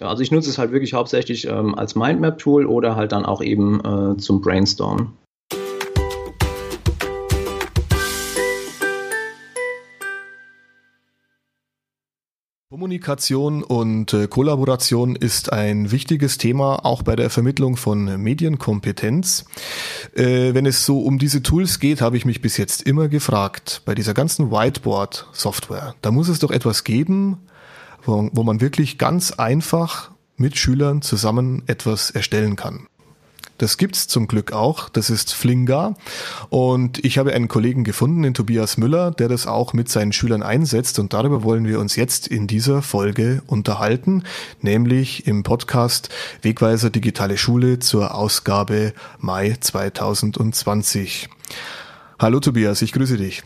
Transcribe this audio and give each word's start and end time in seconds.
Ja, 0.00 0.06
also 0.06 0.22
ich 0.22 0.30
nutze 0.30 0.48
es 0.48 0.58
halt 0.58 0.70
wirklich 0.70 0.94
hauptsächlich 0.94 1.48
ähm, 1.48 1.74
als 1.74 1.96
Mindmap-Tool 1.96 2.66
oder 2.66 2.94
halt 2.94 3.10
dann 3.10 3.26
auch 3.26 3.42
eben 3.42 3.80
äh, 3.80 4.16
zum 4.16 4.40
Brainstormen. 4.40 5.12
Kommunikation 12.70 13.64
und 13.64 14.12
äh, 14.12 14.28
Kollaboration 14.28 15.16
ist 15.16 15.52
ein 15.52 15.90
wichtiges 15.90 16.38
Thema 16.38 16.84
auch 16.84 17.02
bei 17.02 17.16
der 17.16 17.28
Vermittlung 17.28 17.76
von 17.76 18.22
Medienkompetenz. 18.22 19.46
Äh, 20.14 20.54
wenn 20.54 20.64
es 20.64 20.86
so 20.86 21.00
um 21.00 21.18
diese 21.18 21.42
Tools 21.42 21.80
geht, 21.80 22.02
habe 22.02 22.16
ich 22.16 22.24
mich 22.24 22.40
bis 22.40 22.56
jetzt 22.56 22.82
immer 22.82 23.08
gefragt, 23.08 23.82
bei 23.84 23.96
dieser 23.96 24.14
ganzen 24.14 24.52
Whiteboard-Software, 24.52 25.96
da 26.02 26.12
muss 26.12 26.28
es 26.28 26.38
doch 26.38 26.52
etwas 26.52 26.84
geben, 26.84 27.38
wo, 28.04 28.28
wo 28.32 28.42
man 28.42 28.60
wirklich 28.60 28.98
ganz 28.98 29.32
einfach 29.32 30.10
mit 30.36 30.56
Schülern 30.56 31.02
zusammen 31.02 31.62
etwas 31.66 32.10
erstellen 32.10 32.56
kann. 32.56 32.86
Das 33.58 33.76
gibt's 33.76 34.06
zum 34.06 34.28
Glück 34.28 34.52
auch. 34.52 34.88
Das 34.88 35.10
ist 35.10 35.34
Flinga. 35.34 35.94
Und 36.48 37.04
ich 37.04 37.18
habe 37.18 37.34
einen 37.34 37.48
Kollegen 37.48 37.82
gefunden, 37.82 38.22
den 38.22 38.32
Tobias 38.32 38.76
Müller, 38.76 39.10
der 39.10 39.28
das 39.28 39.48
auch 39.48 39.72
mit 39.72 39.88
seinen 39.88 40.12
Schülern 40.12 40.44
einsetzt. 40.44 41.00
Und 41.00 41.12
darüber 41.12 41.42
wollen 41.42 41.66
wir 41.66 41.80
uns 41.80 41.96
jetzt 41.96 42.28
in 42.28 42.46
dieser 42.46 42.82
Folge 42.82 43.42
unterhalten, 43.48 44.22
nämlich 44.62 45.26
im 45.26 45.42
Podcast 45.42 46.08
Wegweiser 46.42 46.90
Digitale 46.90 47.36
Schule 47.36 47.80
zur 47.80 48.14
Ausgabe 48.14 48.94
Mai 49.18 49.56
2020. 49.58 51.28
Hallo 52.20 52.38
Tobias, 52.38 52.80
ich 52.82 52.92
grüße 52.92 53.16
dich. 53.16 53.42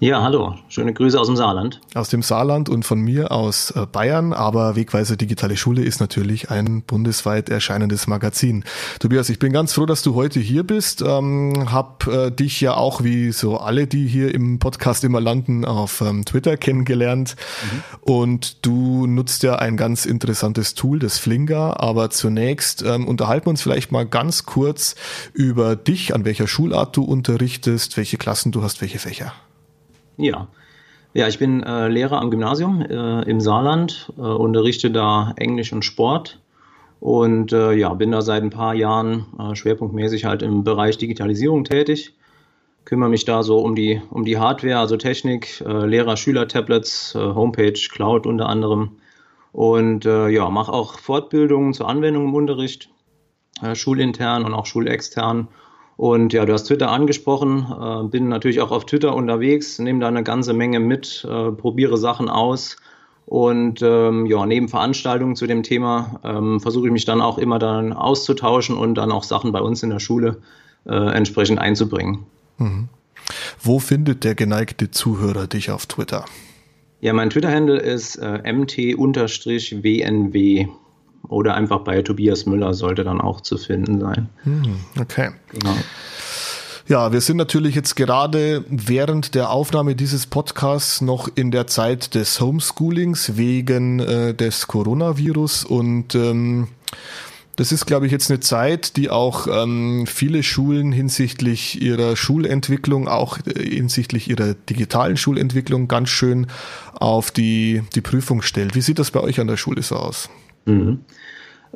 Ja, 0.00 0.22
hallo. 0.22 0.54
Schöne 0.68 0.92
Grüße 0.92 1.18
aus 1.18 1.26
dem 1.26 1.34
Saarland. 1.34 1.80
Aus 1.94 2.08
dem 2.08 2.22
Saarland 2.22 2.68
und 2.68 2.84
von 2.84 3.00
mir 3.00 3.32
aus 3.32 3.72
äh, 3.72 3.84
Bayern. 3.84 4.32
Aber 4.32 4.76
Wegweiser 4.76 5.16
Digitale 5.16 5.56
Schule 5.56 5.82
ist 5.82 5.98
natürlich 5.98 6.52
ein 6.52 6.82
bundesweit 6.82 7.48
erscheinendes 7.48 8.06
Magazin. 8.06 8.62
Tobias, 9.00 9.28
ich 9.28 9.40
bin 9.40 9.52
ganz 9.52 9.72
froh, 9.72 9.86
dass 9.86 10.02
du 10.02 10.14
heute 10.14 10.38
hier 10.38 10.62
bist. 10.62 11.02
Ähm, 11.02 11.72
hab 11.72 12.06
äh, 12.06 12.30
dich 12.30 12.60
ja 12.60 12.74
auch 12.74 13.02
wie 13.02 13.32
so 13.32 13.56
alle, 13.58 13.88
die 13.88 14.06
hier 14.06 14.32
im 14.32 14.60
Podcast 14.60 15.02
immer 15.02 15.20
landen, 15.20 15.64
auf 15.64 16.00
ähm, 16.00 16.24
Twitter 16.24 16.56
kennengelernt. 16.56 17.34
Mhm. 17.62 17.82
Und 18.02 18.64
du 18.64 19.08
nutzt 19.08 19.42
ja 19.42 19.56
ein 19.56 19.76
ganz 19.76 20.06
interessantes 20.06 20.74
Tool, 20.74 21.00
das 21.00 21.18
Flinger. 21.18 21.80
Aber 21.80 22.10
zunächst 22.10 22.82
ähm, 22.82 23.08
unterhalten 23.08 23.46
wir 23.46 23.50
uns 23.50 23.62
vielleicht 23.62 23.90
mal 23.90 24.06
ganz 24.06 24.46
kurz 24.46 24.94
über 25.32 25.74
dich, 25.74 26.14
an 26.14 26.24
welcher 26.24 26.46
Schulart 26.46 26.96
du 26.96 27.02
unterrichtest, 27.02 27.96
welche 27.96 28.16
Klassen 28.16 28.52
du 28.52 28.62
hast, 28.62 28.80
welche 28.80 29.00
Fächer. 29.00 29.32
Ja. 30.18 30.48
Ja, 31.14 31.26
ich 31.26 31.38
bin 31.38 31.62
äh, 31.62 31.88
Lehrer 31.88 32.20
am 32.20 32.30
Gymnasium 32.30 32.82
äh, 32.82 33.22
im 33.22 33.40
Saarland, 33.40 34.12
äh, 34.18 34.20
unterrichte 34.20 34.90
da 34.90 35.32
Englisch 35.36 35.72
und 35.72 35.84
Sport 35.84 36.38
und 37.00 37.52
äh, 37.52 37.72
ja, 37.72 37.94
bin 37.94 38.12
da 38.12 38.20
seit 38.20 38.42
ein 38.42 38.50
paar 38.50 38.74
Jahren 38.74 39.26
äh, 39.38 39.54
schwerpunktmäßig 39.54 40.26
halt 40.26 40.42
im 40.42 40.64
Bereich 40.64 40.98
Digitalisierung 40.98 41.64
tätig. 41.64 42.14
Kümmere 42.84 43.08
mich 43.08 43.24
da 43.24 43.42
so 43.42 43.58
um 43.60 43.74
die, 43.74 44.02
um 44.10 44.24
die 44.24 44.38
Hardware, 44.38 44.78
also 44.78 44.96
Technik, 44.96 45.62
äh, 45.62 45.86
Lehrer-Schüler-Tablets, 45.86 47.14
Homepage, 47.14 47.80
Cloud 47.90 48.26
unter 48.26 48.48
anderem. 48.48 48.98
Und 49.52 50.04
ja, 50.04 50.50
mache 50.50 50.72
auch 50.72 50.98
Fortbildungen 50.98 51.72
zur 51.72 51.88
Anwendung 51.88 52.26
im 52.26 52.34
Unterricht, 52.34 52.90
schulintern 53.72 54.44
und 54.44 54.54
auch 54.54 54.66
schulextern 54.66 55.48
und 55.98 56.32
ja, 56.32 56.46
du 56.46 56.52
hast 56.52 56.64
Twitter 56.64 56.92
angesprochen, 56.92 57.66
äh, 57.72 58.04
bin 58.04 58.28
natürlich 58.28 58.60
auch 58.60 58.70
auf 58.70 58.86
Twitter 58.86 59.16
unterwegs, 59.16 59.80
nehme 59.80 59.98
da 59.98 60.06
eine 60.06 60.22
ganze 60.22 60.52
Menge 60.52 60.78
mit, 60.78 61.26
äh, 61.28 61.50
probiere 61.50 61.98
Sachen 61.98 62.28
aus 62.28 62.76
und 63.26 63.82
ähm, 63.82 64.24
ja, 64.26 64.46
neben 64.46 64.68
Veranstaltungen 64.68 65.34
zu 65.34 65.48
dem 65.48 65.64
Thema 65.64 66.20
ähm, 66.22 66.60
versuche 66.60 66.86
ich 66.86 66.92
mich 66.92 67.04
dann 67.04 67.20
auch 67.20 67.36
immer 67.36 67.58
dann 67.58 67.92
auszutauschen 67.92 68.76
und 68.76 68.94
dann 68.94 69.10
auch 69.10 69.24
Sachen 69.24 69.50
bei 69.50 69.60
uns 69.60 69.82
in 69.82 69.90
der 69.90 69.98
Schule 69.98 70.36
äh, 70.86 70.94
entsprechend 70.94 71.58
einzubringen. 71.58 72.26
Mhm. 72.58 72.88
Wo 73.60 73.80
findet 73.80 74.22
der 74.22 74.36
geneigte 74.36 74.92
Zuhörer 74.92 75.48
dich 75.48 75.72
auf 75.72 75.86
Twitter? 75.86 76.26
Ja, 77.00 77.12
mein 77.12 77.28
Twitter-Handle 77.28 77.80
ist 77.80 78.14
äh, 78.16 78.40
mt-wnw 78.44 79.08
oder 81.26 81.54
einfach 81.54 81.80
bei 81.80 82.02
Tobias 82.02 82.46
Müller 82.46 82.74
sollte 82.74 83.04
dann 83.04 83.20
auch 83.20 83.40
zu 83.40 83.58
finden 83.58 84.00
sein. 84.00 84.28
Hm, 84.44 84.80
okay. 85.00 85.30
Genau. 85.50 85.74
Ja, 86.86 87.12
wir 87.12 87.20
sind 87.20 87.36
natürlich 87.36 87.74
jetzt 87.74 87.96
gerade 87.96 88.64
während 88.70 89.34
der 89.34 89.50
Aufnahme 89.50 89.94
dieses 89.94 90.26
Podcasts 90.26 91.02
noch 91.02 91.28
in 91.34 91.50
der 91.50 91.66
Zeit 91.66 92.14
des 92.14 92.40
Homeschoolings 92.40 93.36
wegen 93.36 94.00
äh, 94.00 94.32
des 94.32 94.68
Coronavirus 94.68 95.64
und 95.64 96.14
ähm, 96.14 96.68
das 97.58 97.72
ist, 97.72 97.86
glaube 97.86 98.06
ich, 98.06 98.12
jetzt 98.12 98.30
eine 98.30 98.38
Zeit, 98.38 98.96
die 98.96 99.10
auch 99.10 99.48
ähm, 99.48 100.06
viele 100.06 100.44
Schulen 100.44 100.92
hinsichtlich 100.92 101.82
ihrer 101.82 102.14
Schulentwicklung, 102.14 103.08
auch 103.08 103.36
äh, 103.44 103.68
hinsichtlich 103.68 104.30
ihrer 104.30 104.54
digitalen 104.54 105.16
Schulentwicklung 105.16 105.88
ganz 105.88 106.08
schön 106.08 106.46
auf 106.94 107.32
die, 107.32 107.82
die 107.96 108.00
Prüfung 108.00 108.42
stellt. 108.42 108.76
Wie 108.76 108.80
sieht 108.80 109.00
das 109.00 109.10
bei 109.10 109.20
euch 109.20 109.40
an 109.40 109.48
der 109.48 109.56
Schule 109.56 109.82
so 109.82 109.96
aus? 109.96 110.30
Mhm. 110.68 111.00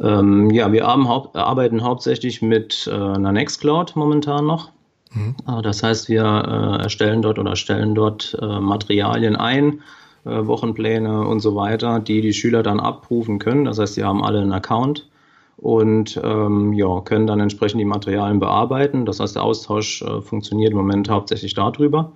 Ähm, 0.01 0.51
ja, 0.51 0.73
wir 0.73 0.87
haupt, 0.87 1.37
arbeiten 1.37 1.83
hauptsächlich 1.83 2.43
mit 2.43 2.89
äh, 2.91 2.95
einer 2.95 3.33
Nextcloud 3.33 3.95
momentan 3.95 4.47
noch. 4.47 4.71
Mhm. 5.13 5.37
Äh, 5.47 5.63
das 5.63 5.83
heißt, 5.83 6.09
wir 6.09 6.23
äh, 6.25 6.83
erstellen 6.83 7.23
dort 7.23 7.39
oder 7.39 7.57
stellen 7.57 7.95
dort 7.95 8.37
äh, 8.41 8.61
Materialien 8.61 9.37
ein, 9.37 9.81
äh, 10.25 10.47
Wochenpläne 10.47 11.27
und 11.27 11.41
so 11.41 11.55
weiter, 11.55 12.01
die 12.01 12.21
die 12.21 12.33
Schüler 12.33 12.63
dann 12.63 12.81
abrufen 12.81 13.39
können. 13.39 13.65
Das 13.65 13.79
heißt, 13.79 13.95
sie 13.95 14.05
haben 14.05 14.25
alle 14.25 14.41
einen 14.41 14.53
Account 14.53 15.09
und 15.57 16.21
ähm, 16.23 16.73
ja, 16.73 17.01
können 17.01 17.27
dann 17.27 17.41
entsprechend 17.41 17.81
die 17.81 17.85
Materialien 17.85 18.41
bearbeiten. 18.41 19.05
Das 19.05 19.21
heißt, 19.21 19.37
der 19.37 19.43
Austausch 19.43 20.03
äh, 20.03 20.21
funktioniert 20.21 20.73
im 20.73 20.79
Moment 20.79 21.09
hauptsächlich 21.09 21.55
darüber. 21.55 22.13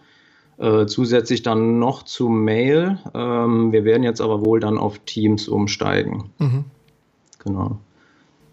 Äh, 0.59 0.87
zusätzlich 0.87 1.43
dann 1.43 1.79
noch 1.79 2.03
zu 2.03 2.29
Mail. 2.29 2.99
Ähm, 3.15 3.73
wir 3.73 3.85
werden 3.85 4.03
jetzt 4.03 4.21
aber 4.21 4.45
wohl 4.45 4.59
dann 4.59 4.79
auf 4.79 4.99
Teams 5.01 5.49
umsteigen. 5.49 6.31
Mhm. 6.39 6.65
Genau. 7.45 7.79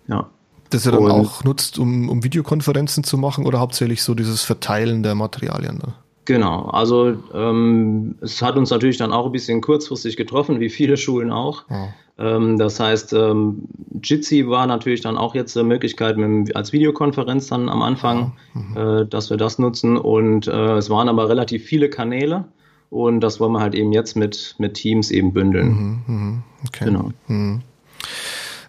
Ja. 0.07 0.29
Das 0.69 0.85
ihr 0.85 0.91
dann 0.91 1.03
Und, 1.03 1.11
auch 1.11 1.43
nutzt, 1.43 1.79
um, 1.79 2.09
um 2.09 2.23
Videokonferenzen 2.23 3.03
zu 3.03 3.17
machen 3.17 3.45
oder 3.45 3.59
hauptsächlich 3.59 4.03
so 4.03 4.15
dieses 4.15 4.41
Verteilen 4.41 5.03
der 5.03 5.15
Materialien? 5.15 5.77
Ne? 5.77 5.93
Genau, 6.25 6.65
also 6.65 7.15
ähm, 7.33 8.15
es 8.21 8.41
hat 8.41 8.55
uns 8.55 8.69
natürlich 8.69 8.97
dann 8.97 9.11
auch 9.11 9.27
ein 9.27 9.31
bisschen 9.31 9.61
kurzfristig 9.61 10.17
getroffen, 10.17 10.59
wie 10.59 10.69
viele 10.69 10.97
Schulen 10.97 11.31
auch. 11.31 11.63
Ja. 11.69 11.89
Ähm, 12.17 12.57
das 12.57 12.79
heißt, 12.79 13.13
ähm, 13.13 13.63
Jitsi 14.01 14.47
war 14.47 14.67
natürlich 14.67 15.01
dann 15.01 15.17
auch 15.17 15.35
jetzt 15.35 15.57
eine 15.57 15.67
Möglichkeit 15.67 16.17
mit, 16.17 16.55
als 16.55 16.73
Videokonferenz 16.73 17.47
dann 17.47 17.69
am 17.69 17.81
Anfang, 17.81 18.33
mhm. 18.53 19.09
dass 19.09 19.29
wir 19.29 19.37
das 19.37 19.59
nutzen. 19.59 19.97
Und 19.97 20.47
äh, 20.47 20.77
es 20.77 20.89
waren 20.89 21.09
aber 21.09 21.29
relativ 21.29 21.63
viele 21.63 21.89
Kanäle 21.89 22.45
und 22.93 23.21
das 23.21 23.39
wollen 23.39 23.53
wir 23.53 23.59
halt 23.59 23.73
eben 23.73 23.91
jetzt 23.91 24.15
mit, 24.15 24.55
mit 24.59 24.75
Teams 24.75 25.09
eben 25.09 25.33
bündeln. 25.33 26.03
Mhm, 26.07 26.15
mh. 26.15 26.43
okay. 26.67 26.85
Genau. 26.85 27.11
Mhm. 27.27 27.61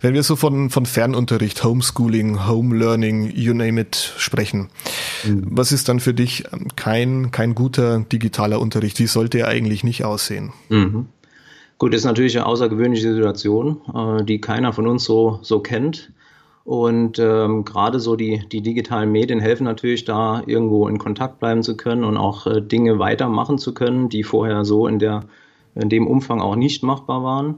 Wenn 0.00 0.14
wir 0.14 0.22
so 0.22 0.36
von, 0.36 0.68
von 0.68 0.84
Fernunterricht, 0.84 1.64
Homeschooling, 1.64 2.46
Home 2.46 2.76
Learning, 2.76 3.30
you 3.34 3.54
name 3.54 3.80
it, 3.80 4.14
sprechen, 4.18 4.68
mhm. 5.24 5.46
was 5.50 5.72
ist 5.72 5.88
dann 5.88 6.00
für 6.00 6.14
dich 6.14 6.44
kein, 6.76 7.30
kein 7.30 7.54
guter 7.54 8.00
digitaler 8.00 8.60
Unterricht? 8.60 8.98
Wie 8.98 9.06
sollte 9.06 9.38
er 9.38 9.48
eigentlich 9.48 9.84
nicht 9.84 10.04
aussehen? 10.04 10.52
Mhm. 10.68 11.06
Gut, 11.78 11.92
ist 11.92 12.04
natürlich 12.04 12.36
eine 12.36 12.46
außergewöhnliche 12.46 13.12
Situation, 13.12 13.80
äh, 13.94 14.24
die 14.24 14.40
keiner 14.40 14.72
von 14.72 14.86
uns 14.86 15.04
so, 15.04 15.38
so 15.42 15.60
kennt. 15.60 16.12
Und 16.64 17.18
ähm, 17.18 17.64
gerade 17.64 18.00
so 18.00 18.16
die, 18.16 18.42
die 18.50 18.62
digitalen 18.62 19.12
Medien 19.12 19.40
helfen 19.40 19.64
natürlich 19.64 20.04
da, 20.04 20.42
irgendwo 20.46 20.88
in 20.88 20.98
Kontakt 20.98 21.38
bleiben 21.38 21.62
zu 21.62 21.76
können 21.76 22.04
und 22.04 22.16
auch 22.16 22.46
äh, 22.46 22.62
Dinge 22.62 22.98
weitermachen 22.98 23.58
zu 23.58 23.74
können, 23.74 24.08
die 24.08 24.22
vorher 24.22 24.64
so 24.64 24.86
in, 24.86 24.98
der, 24.98 25.24
in 25.74 25.90
dem 25.90 26.06
Umfang 26.06 26.40
auch 26.40 26.56
nicht 26.56 26.82
machbar 26.82 27.22
waren. 27.22 27.56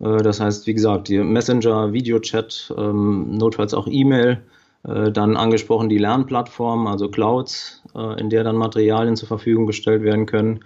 Äh, 0.00 0.22
das 0.22 0.40
heißt, 0.40 0.66
wie 0.66 0.74
gesagt, 0.74 1.10
Messenger, 1.10 1.92
Videochat, 1.92 2.72
ähm, 2.78 3.36
notfalls 3.36 3.74
auch 3.74 3.88
E-Mail, 3.88 4.42
äh, 4.84 5.10
dann 5.10 5.36
angesprochen 5.36 5.88
die 5.88 5.98
Lernplattform, 5.98 6.86
also 6.86 7.10
Clouds, 7.10 7.82
äh, 7.94 8.20
in 8.20 8.30
der 8.30 8.44
dann 8.44 8.56
Materialien 8.56 9.16
zur 9.16 9.28
Verfügung 9.28 9.66
gestellt 9.66 10.02
werden 10.02 10.26
können. 10.26 10.60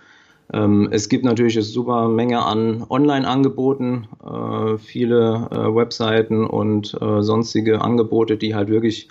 Ähm, 0.52 0.88
es 0.90 1.08
gibt 1.08 1.24
natürlich 1.24 1.56
eine 1.56 1.62
super 1.62 2.08
Menge 2.08 2.44
an 2.44 2.84
Online-Angeboten, 2.88 4.08
viele 4.78 5.48
Webseiten 5.50 6.46
und 6.46 6.96
sonstige 7.20 7.80
Angebote, 7.80 8.36
die 8.36 8.54
halt 8.54 8.68
wirklich 8.68 9.08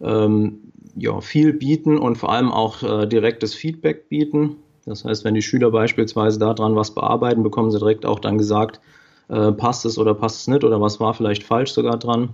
ähm, 0.00 0.72
ja, 0.96 1.20
viel 1.20 1.52
bieten 1.52 1.98
und 1.98 2.16
vor 2.16 2.32
allem 2.32 2.52
auch 2.52 3.06
direktes 3.06 3.54
Feedback 3.54 4.08
bieten. 4.08 4.56
Das 4.84 5.04
heißt, 5.04 5.24
wenn 5.24 5.34
die 5.34 5.42
Schüler 5.42 5.70
beispielsweise 5.70 6.38
daran 6.38 6.76
was 6.76 6.92
bearbeiten, 6.94 7.42
bekommen 7.42 7.70
sie 7.70 7.78
direkt 7.78 8.04
auch 8.04 8.18
dann 8.18 8.36
gesagt, 8.36 8.80
äh, 9.28 9.52
passt 9.52 9.86
es 9.86 9.98
oder 9.98 10.14
passt 10.14 10.40
es 10.40 10.48
nicht 10.48 10.64
oder 10.64 10.80
was 10.80 11.00
war 11.00 11.14
vielleicht 11.14 11.44
falsch 11.44 11.72
sogar 11.72 11.98
dran. 11.98 12.30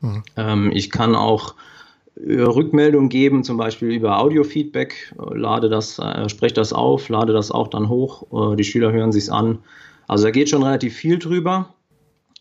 Mhm. 0.00 0.22
Ähm, 0.36 0.70
ich 0.74 0.90
kann 0.90 1.14
auch 1.14 1.54
äh, 2.16 2.42
Rückmeldungen 2.42 3.08
geben, 3.08 3.44
zum 3.44 3.56
Beispiel 3.56 3.90
über 3.90 4.18
Audiofeedback, 4.18 5.14
äh, 5.18 5.36
lade 5.36 5.68
das, 5.68 5.98
äh, 5.98 6.28
spreche 6.28 6.54
das 6.54 6.72
auf, 6.72 7.08
lade 7.08 7.32
das 7.32 7.50
auch 7.50 7.68
dann 7.68 7.88
hoch, 7.88 8.52
äh, 8.52 8.56
die 8.56 8.64
Schüler 8.64 8.92
hören 8.92 9.12
sich's 9.12 9.28
an. 9.28 9.58
Also 10.08 10.24
da 10.24 10.30
geht 10.30 10.48
schon 10.48 10.62
relativ 10.62 10.94
viel 10.94 11.18
drüber. 11.18 11.74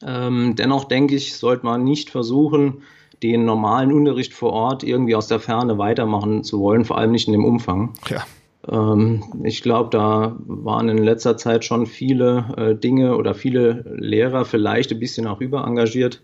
Ähm, 0.05 0.55
dennoch 0.55 0.85
denke 0.85 1.15
ich, 1.15 1.35
sollte 1.35 1.65
man 1.65 1.83
nicht 1.83 2.09
versuchen, 2.09 2.81
den 3.23 3.45
normalen 3.45 3.91
Unterricht 3.91 4.33
vor 4.33 4.51
Ort 4.51 4.83
irgendwie 4.83 5.15
aus 5.15 5.27
der 5.27 5.39
Ferne 5.39 5.77
weitermachen 5.77 6.43
zu 6.43 6.59
wollen, 6.59 6.85
vor 6.85 6.97
allem 6.97 7.11
nicht 7.11 7.27
in 7.27 7.33
dem 7.33 7.45
Umfang. 7.45 7.93
Ja. 8.09 8.23
Ähm, 8.67 9.23
ich 9.43 9.61
glaube, 9.61 9.89
da 9.91 10.35
waren 10.45 10.89
in 10.89 10.97
letzter 10.97 11.37
Zeit 11.37 11.65
schon 11.65 11.85
viele 11.85 12.45
äh, 12.57 12.75
Dinge 12.75 13.15
oder 13.15 13.33
viele 13.35 13.85
Lehrer 13.97 14.45
vielleicht 14.45 14.91
ein 14.91 14.99
bisschen 14.99 15.27
auch 15.27 15.39
überengagiert, 15.39 16.21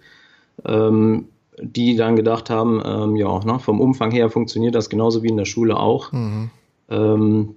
ähm, 0.66 1.30
die 1.60 1.96
dann 1.96 2.16
gedacht 2.16 2.50
haben, 2.50 2.82
ähm, 2.86 3.16
ja, 3.16 3.40
ne, 3.40 3.60
vom 3.60 3.82
Umfang 3.82 4.12
her 4.12 4.30
funktioniert 4.30 4.76
das 4.76 4.90
genauso 4.90 5.24
wie 5.24 5.30
in 5.30 5.38
der 5.38 5.46
Schule 5.46 5.78
auch. 5.78 6.12
Mhm. 6.12 6.50
Ähm, 6.90 7.56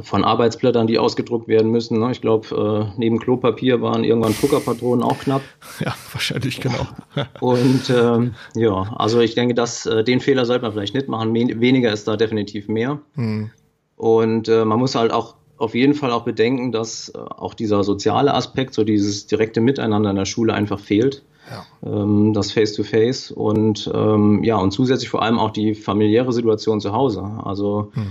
von 0.00 0.24
Arbeitsblättern, 0.24 0.86
die 0.86 0.98
ausgedruckt 0.98 1.48
werden 1.48 1.70
müssen. 1.70 1.98
Ne? 1.98 2.10
Ich 2.10 2.20
glaube, 2.20 2.90
äh, 2.96 2.98
neben 2.98 3.18
Klopapier 3.18 3.82
waren 3.82 4.04
irgendwann 4.04 4.34
Druckerpatronen 4.34 5.04
auch 5.04 5.18
knapp. 5.18 5.42
Ja, 5.80 5.94
wahrscheinlich, 6.12 6.60
genau. 6.60 6.86
Und 7.40 7.90
ähm, 7.90 8.34
ja, 8.54 8.94
also 8.96 9.20
ich 9.20 9.34
denke, 9.34 9.54
dass 9.54 9.84
äh, 9.84 10.02
den 10.02 10.20
Fehler 10.20 10.46
sollte 10.46 10.62
man 10.62 10.72
vielleicht 10.72 10.94
nicht 10.94 11.08
machen. 11.08 11.34
weniger 11.34 11.92
ist 11.92 12.08
da 12.08 12.16
definitiv 12.16 12.68
mehr. 12.68 13.00
Mhm. 13.14 13.50
Und 13.96 14.48
äh, 14.48 14.64
man 14.64 14.78
muss 14.78 14.94
halt 14.94 15.12
auch 15.12 15.34
auf 15.58 15.74
jeden 15.74 15.94
Fall 15.94 16.10
auch 16.12 16.24
bedenken, 16.24 16.72
dass 16.72 17.10
äh, 17.10 17.18
auch 17.18 17.54
dieser 17.54 17.84
soziale 17.84 18.34
Aspekt, 18.34 18.74
so 18.74 18.84
dieses 18.84 19.26
direkte 19.26 19.60
Miteinander 19.60 20.10
in 20.10 20.16
der 20.16 20.24
Schule 20.24 20.54
einfach 20.54 20.80
fehlt. 20.80 21.22
Ja. 21.50 21.64
Ähm, 21.90 22.32
das 22.32 22.52
Face-to-Face 22.52 23.30
-face 23.30 23.32
und 23.32 23.90
ähm, 23.94 24.42
ja, 24.44 24.56
und 24.56 24.72
zusätzlich 24.72 25.08
vor 25.08 25.22
allem 25.22 25.38
auch 25.38 25.50
die 25.50 25.74
familiäre 25.74 26.32
Situation 26.32 26.80
zu 26.80 26.92
Hause. 26.92 27.22
Also 27.44 27.92
hm. 27.94 28.06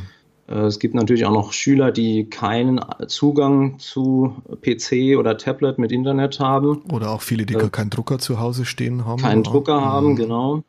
äh, 0.48 0.66
es 0.66 0.80
gibt 0.80 0.96
natürlich 0.96 1.26
auch 1.26 1.34
noch 1.34 1.54
Schüler, 1.54 1.92
die 1.92 2.30
keinen 2.30 2.80
Zugang 3.08 3.80
zu 3.80 4.36
PC 4.62 5.18
oder 5.18 5.38
Tablet 5.38 5.80
mit 5.80 5.92
Internet 5.92 6.40
haben. 6.40 6.84
Oder 6.92 7.12
auch 7.12 7.22
viele, 7.22 7.46
die 7.46 7.56
äh, 7.56 7.60
gar 7.60 7.70
keinen 7.70 7.90
Drucker 7.90 8.20
zu 8.20 8.40
Hause 8.40 8.66
stehen 8.66 9.06
haben. 9.06 9.22
Keinen 9.22 9.44
Drucker 9.44 9.78
hm. 9.78 9.86
haben, 9.86 10.16
genau 10.16 10.64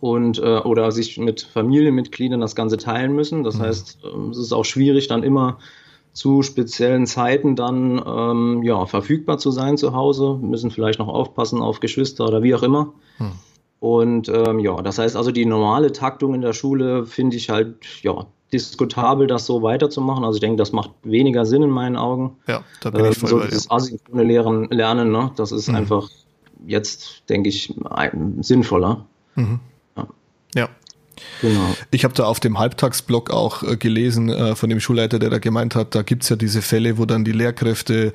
und 0.00 0.38
äh, 0.38 0.58
oder 0.58 0.92
sich 0.92 1.18
mit 1.18 1.42
Familienmitgliedern 1.42 2.40
das 2.40 2.54
Ganze 2.54 2.76
teilen 2.76 3.14
müssen. 3.14 3.44
Das 3.44 3.56
mhm. 3.56 3.62
heißt, 3.62 3.98
ähm, 4.04 4.30
es 4.30 4.38
ist 4.38 4.52
auch 4.52 4.64
schwierig, 4.64 5.08
dann 5.08 5.22
immer 5.22 5.58
zu 6.14 6.42
speziellen 6.42 7.06
Zeiten 7.06 7.56
dann 7.56 8.02
ähm, 8.06 8.62
ja, 8.62 8.86
verfügbar 8.86 9.38
zu 9.38 9.50
sein 9.50 9.76
zu 9.76 9.92
Hause, 9.92 10.38
müssen 10.40 10.70
vielleicht 10.70 11.00
noch 11.00 11.08
aufpassen 11.08 11.60
auf 11.60 11.80
Geschwister 11.80 12.26
oder 12.26 12.42
wie 12.42 12.54
auch 12.54 12.62
immer. 12.62 12.92
Mhm. 13.18 13.32
Und 13.80 14.28
ähm, 14.28 14.60
ja, 14.60 14.80
das 14.80 14.98
heißt 14.98 15.16
also, 15.16 15.30
die 15.30 15.44
normale 15.44 15.92
Taktung 15.92 16.32
in 16.32 16.40
der 16.40 16.54
Schule 16.54 17.04
finde 17.04 17.36
ich 17.36 17.50
halt 17.50 17.84
ja 18.02 18.26
diskutabel, 18.52 19.26
das 19.26 19.44
so 19.44 19.62
weiterzumachen. 19.62 20.24
Also 20.24 20.36
ich 20.36 20.40
denke, 20.40 20.56
das 20.56 20.72
macht 20.72 20.92
weniger 21.02 21.44
Sinn 21.44 21.62
in 21.62 21.70
meinen 21.70 21.96
Augen. 21.96 22.36
Ja, 22.46 22.62
da 22.80 22.90
bin 22.90 23.04
ich 23.06 23.18
voll 23.18 23.28
so 23.28 23.38
bei 23.40 23.46
dieses 23.46 23.70
asynchrone 23.70 24.22
Lernen, 24.22 24.68
Lernen 24.70 25.10
ne? 25.10 25.32
das 25.36 25.50
ist 25.50 25.68
mhm. 25.68 25.74
einfach 25.74 26.08
jetzt, 26.64 27.28
denke 27.28 27.48
ich, 27.48 27.74
sinnvoller. 28.40 29.04
Mhm. 29.34 29.58
Genau. 31.40 31.74
Ich 31.90 32.04
habe 32.04 32.14
da 32.14 32.24
auf 32.24 32.40
dem 32.40 32.58
Halbtagsblog 32.58 33.30
auch 33.30 33.62
äh, 33.62 33.76
gelesen 33.76 34.28
äh, 34.28 34.54
von 34.54 34.70
dem 34.70 34.80
Schulleiter, 34.80 35.18
der 35.18 35.30
da 35.30 35.38
gemeint 35.38 35.74
hat, 35.74 35.94
da 35.94 36.02
gibt's 36.02 36.28
ja 36.28 36.36
diese 36.36 36.62
Fälle, 36.62 36.98
wo 36.98 37.04
dann 37.04 37.24
die 37.24 37.32
Lehrkräfte 37.32 38.12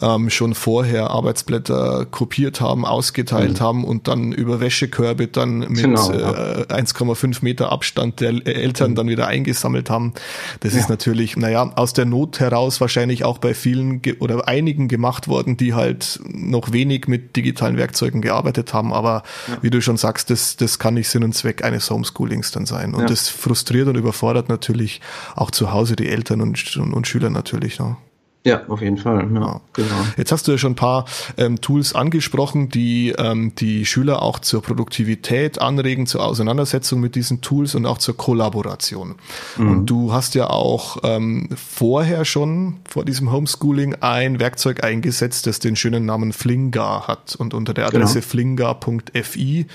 ähm, 0.00 0.30
schon 0.30 0.54
vorher 0.54 1.10
Arbeitsblätter 1.10 2.06
kopiert 2.06 2.60
haben, 2.60 2.84
ausgeteilt 2.84 3.60
mhm. 3.60 3.64
haben 3.64 3.84
und 3.84 4.08
dann 4.08 4.32
über 4.32 4.60
Wäschekörbe 4.60 5.28
dann 5.28 5.60
mit 5.60 5.82
genau, 5.82 6.12
ja. 6.12 6.60
äh, 6.60 6.64
1,5 6.72 7.38
Meter 7.42 7.72
Abstand 7.72 8.20
der 8.20 8.46
Eltern 8.46 8.92
mhm. 8.92 8.94
dann 8.96 9.08
wieder 9.08 9.26
eingesammelt 9.26 9.90
haben. 9.90 10.14
Das 10.60 10.74
ja. 10.74 10.80
ist 10.80 10.88
natürlich, 10.88 11.36
naja, 11.36 11.72
aus 11.76 11.92
der 11.92 12.04
Not 12.04 12.40
heraus 12.40 12.80
wahrscheinlich 12.80 13.24
auch 13.24 13.38
bei 13.38 13.54
vielen 13.54 14.02
oder 14.18 14.48
einigen 14.48 14.88
gemacht 14.88 15.28
worden, 15.28 15.56
die 15.56 15.74
halt 15.74 16.20
noch 16.24 16.72
wenig 16.72 17.08
mit 17.08 17.36
digitalen 17.36 17.76
Werkzeugen 17.76 18.20
gearbeitet 18.20 18.74
haben. 18.74 18.92
Aber 18.92 19.22
ja. 19.48 19.58
wie 19.62 19.70
du 19.70 19.80
schon 19.80 19.96
sagst, 19.96 20.30
das, 20.30 20.56
das 20.56 20.78
kann 20.78 20.94
nicht 20.94 21.08
Sinn 21.08 21.24
und 21.24 21.34
Zweck 21.34 21.64
eines 21.64 21.90
Homeschoolings 22.36 22.50
dann 22.50 22.66
sein. 22.66 22.94
Und 22.94 23.02
ja. 23.02 23.06
das 23.06 23.28
frustriert 23.28 23.88
und 23.88 23.96
überfordert 23.96 24.48
natürlich 24.48 25.00
auch 25.34 25.50
zu 25.50 25.72
Hause 25.72 25.96
die 25.96 26.08
Eltern 26.08 26.40
und, 26.40 26.76
und, 26.76 26.92
und 26.92 27.06
Schüler 27.06 27.30
natürlich. 27.30 27.78
Ne? 27.78 27.96
Ja, 28.44 28.62
auf 28.68 28.80
jeden 28.80 28.96
Fall. 28.96 29.28
Ja, 29.34 29.60
genau. 29.72 30.06
Jetzt 30.16 30.30
hast 30.30 30.46
du 30.46 30.52
ja 30.52 30.58
schon 30.58 30.72
ein 30.72 30.76
paar 30.76 31.06
ähm, 31.36 31.60
Tools 31.60 31.96
angesprochen, 31.96 32.68
die 32.68 33.12
ähm, 33.18 33.52
die 33.56 33.84
Schüler 33.84 34.22
auch 34.22 34.38
zur 34.38 34.62
Produktivität 34.62 35.60
anregen, 35.60 36.06
zur 36.06 36.24
Auseinandersetzung 36.24 37.00
mit 37.00 37.16
diesen 37.16 37.40
Tools 37.40 37.74
und 37.74 37.86
auch 37.86 37.98
zur 37.98 38.16
Kollaboration. 38.16 39.16
Mhm. 39.56 39.68
Und 39.68 39.86
du 39.86 40.12
hast 40.12 40.36
ja 40.36 40.48
auch 40.48 40.98
ähm, 41.02 41.48
vorher 41.56 42.24
schon 42.24 42.76
vor 42.88 43.04
diesem 43.04 43.32
Homeschooling 43.32 43.96
ein 43.96 44.38
Werkzeug 44.38 44.84
eingesetzt, 44.84 45.48
das 45.48 45.58
den 45.58 45.74
schönen 45.74 46.06
Namen 46.06 46.32
Flingar 46.32 47.08
hat 47.08 47.34
und 47.34 47.52
unter 47.52 47.74
der 47.74 47.86
genau. 47.86 48.04
Adresse 48.04 48.20
genau. 48.20 48.30
flingar.fi 48.30 49.66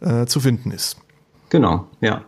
äh, 0.00 0.26
zu 0.26 0.40
finden 0.40 0.72
ist. 0.72 0.96
Genau, 1.50 1.86
ja. 2.00 2.24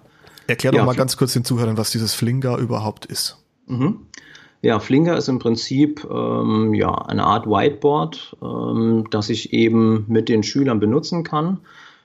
Erklär 0.47 0.73
doch 0.73 0.79
ja, 0.79 0.85
mal 0.85 0.95
ganz 0.95 1.17
kurz 1.17 1.33
den 1.33 1.45
Zuhörern, 1.45 1.79
was 1.79 1.91
dieses 1.91 2.15
Flinger 2.15 2.59
überhaupt 2.59 3.07
ist. 3.07 3.39
Mhm. 3.67 4.07
Ja, 4.61 4.79
Flinger 4.79 5.17
ist 5.17 5.29
im 5.29 5.39
Prinzip 5.39 6.07
ähm, 6.09 6.75
ja, 6.75 6.95
eine 6.95 7.25
Art 7.25 7.47
Whiteboard, 7.47 8.37
ähm, 8.43 9.05
das 9.11 9.29
ich 9.29 9.53
eben 9.53 10.05
mit 10.09 10.29
den 10.29 10.43
Schülern 10.43 10.79
benutzen 10.79 11.25
kann. 11.25 11.59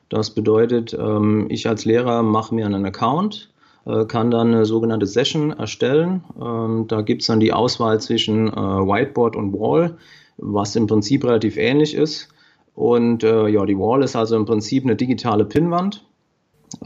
Das 0.10 0.32
bedeutet, 0.32 0.96
ähm, 1.00 1.48
ich 1.50 1.68
als 1.68 1.86
Lehrer 1.86 2.24
mache 2.24 2.56
mir 2.56 2.66
einen 2.66 2.86
Account, 2.86 3.52
äh, 3.86 4.06
kann 4.06 4.32
dann 4.32 4.54
eine 4.54 4.66
sogenannte 4.66 5.06
Session 5.06 5.52
erstellen. 5.52 6.24
Ähm, 6.42 6.86
da 6.88 7.02
gibt 7.02 7.22
es 7.22 7.28
dann 7.28 7.40
die 7.40 7.54
Auswahl 7.54 8.00
zwischen 8.00 8.48
äh, 8.48 8.56
Whiteboard 8.56 9.36
und 9.36 9.54
Wall, 9.54 9.98
was 10.38 10.76
im 10.76 10.88
Prinzip 10.88 11.26
relativ 11.26 11.58
ähnlich 11.58 11.94
ist. 11.94 12.30
Und 12.74 13.24
äh, 13.24 13.48
ja, 13.50 13.66
die 13.66 13.78
Wall 13.78 14.02
ist 14.04 14.16
also 14.16 14.36
im 14.36 14.46
Prinzip 14.46 14.84
eine 14.84 14.96
digitale 14.96 15.46
Pinnwand 15.46 16.07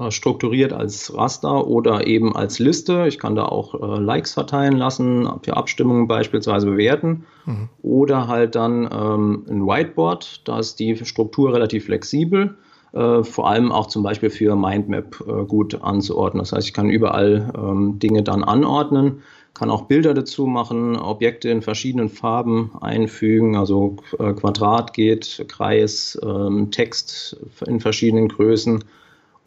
strukturiert 0.10 0.74
als 0.74 1.16
Raster 1.16 1.68
oder 1.68 2.06
eben 2.08 2.36
als 2.36 2.60
Liste. 2.60 3.06
Ich 3.08 3.18
kann 3.18 3.36
da 3.36 3.46
auch 3.46 3.74
äh, 3.74 4.00
Likes 4.00 4.34
verteilen 4.34 4.78
lassen, 4.78 5.28
für 5.42 5.58
Abstimmungen 5.58 6.08
beispielsweise 6.08 6.68
bewerten. 6.68 7.26
Mhm. 7.46 7.70
Oder 7.82 8.28
halt 8.28 8.56
dann 8.56 8.90
ähm, 8.92 9.46
ein 9.50 9.66
Whiteboard, 9.66 10.48
da 10.48 10.60
ist 10.60 10.80
die 10.80 10.98
Struktur 11.06 11.54
relativ 11.54 11.86
flexibel. 11.86 12.58
Äh, 12.94 13.24
vor 13.24 13.50
allem 13.50 13.72
auch 13.72 13.88
zum 13.88 14.04
Beispiel 14.04 14.30
für 14.30 14.56
Mindmap 14.56 15.24
äh, 15.26 15.46
gut 15.46 15.82
anzuordnen. 15.82 16.42
Das 16.42 16.52
heißt, 16.52 16.68
ich 16.68 16.74
kann 16.74 16.90
überall 16.90 17.52
ähm, 17.58 18.00
Dinge 18.00 18.22
dann 18.22 18.44
anordnen, 18.44 19.22
kann 19.54 19.70
auch 19.70 19.84
Bilder 19.84 20.14
dazu 20.14 20.46
machen, 20.46 20.98
Objekte 20.98 21.50
in 21.50 21.62
verschiedenen 21.62 22.10
Farben 22.10 22.72
einfügen, 22.82 23.56
also 23.56 23.96
äh, 24.20 24.34
Quadrat 24.34 24.94
geht, 24.94 25.46
Kreis, 25.48 26.20
ähm, 26.22 26.70
Text 26.72 27.38
in 27.66 27.80
verschiedenen 27.80 28.28
Größen 28.28 28.84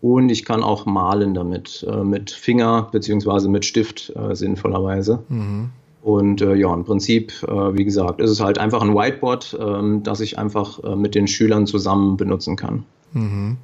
und 0.04 0.28
ich 0.28 0.44
kann 0.44 0.62
auch 0.62 0.84
malen 0.84 1.32
damit, 1.32 1.86
äh, 1.88 2.04
mit 2.04 2.30
Finger 2.30 2.88
beziehungsweise 2.92 3.48
mit 3.48 3.64
Stift 3.64 4.12
äh, 4.14 4.36
sinnvollerweise. 4.36 5.22
Mhm. 5.30 5.70
Und 6.02 6.42
äh, 6.42 6.54
ja, 6.56 6.74
im 6.74 6.84
Prinzip, 6.84 7.32
äh, 7.48 7.74
wie 7.74 7.86
gesagt, 7.86 8.20
ist 8.20 8.28
es 8.28 8.40
halt 8.40 8.58
einfach 8.58 8.82
ein 8.82 8.94
Whiteboard, 8.94 9.58
ähm, 9.58 10.02
das 10.02 10.20
ich 10.20 10.38
einfach 10.38 10.84
äh, 10.84 10.94
mit 10.94 11.14
den 11.14 11.26
Schülern 11.26 11.66
zusammen 11.66 12.18
benutzen 12.18 12.56
kann. 12.56 12.84
Mhm. 13.14 13.56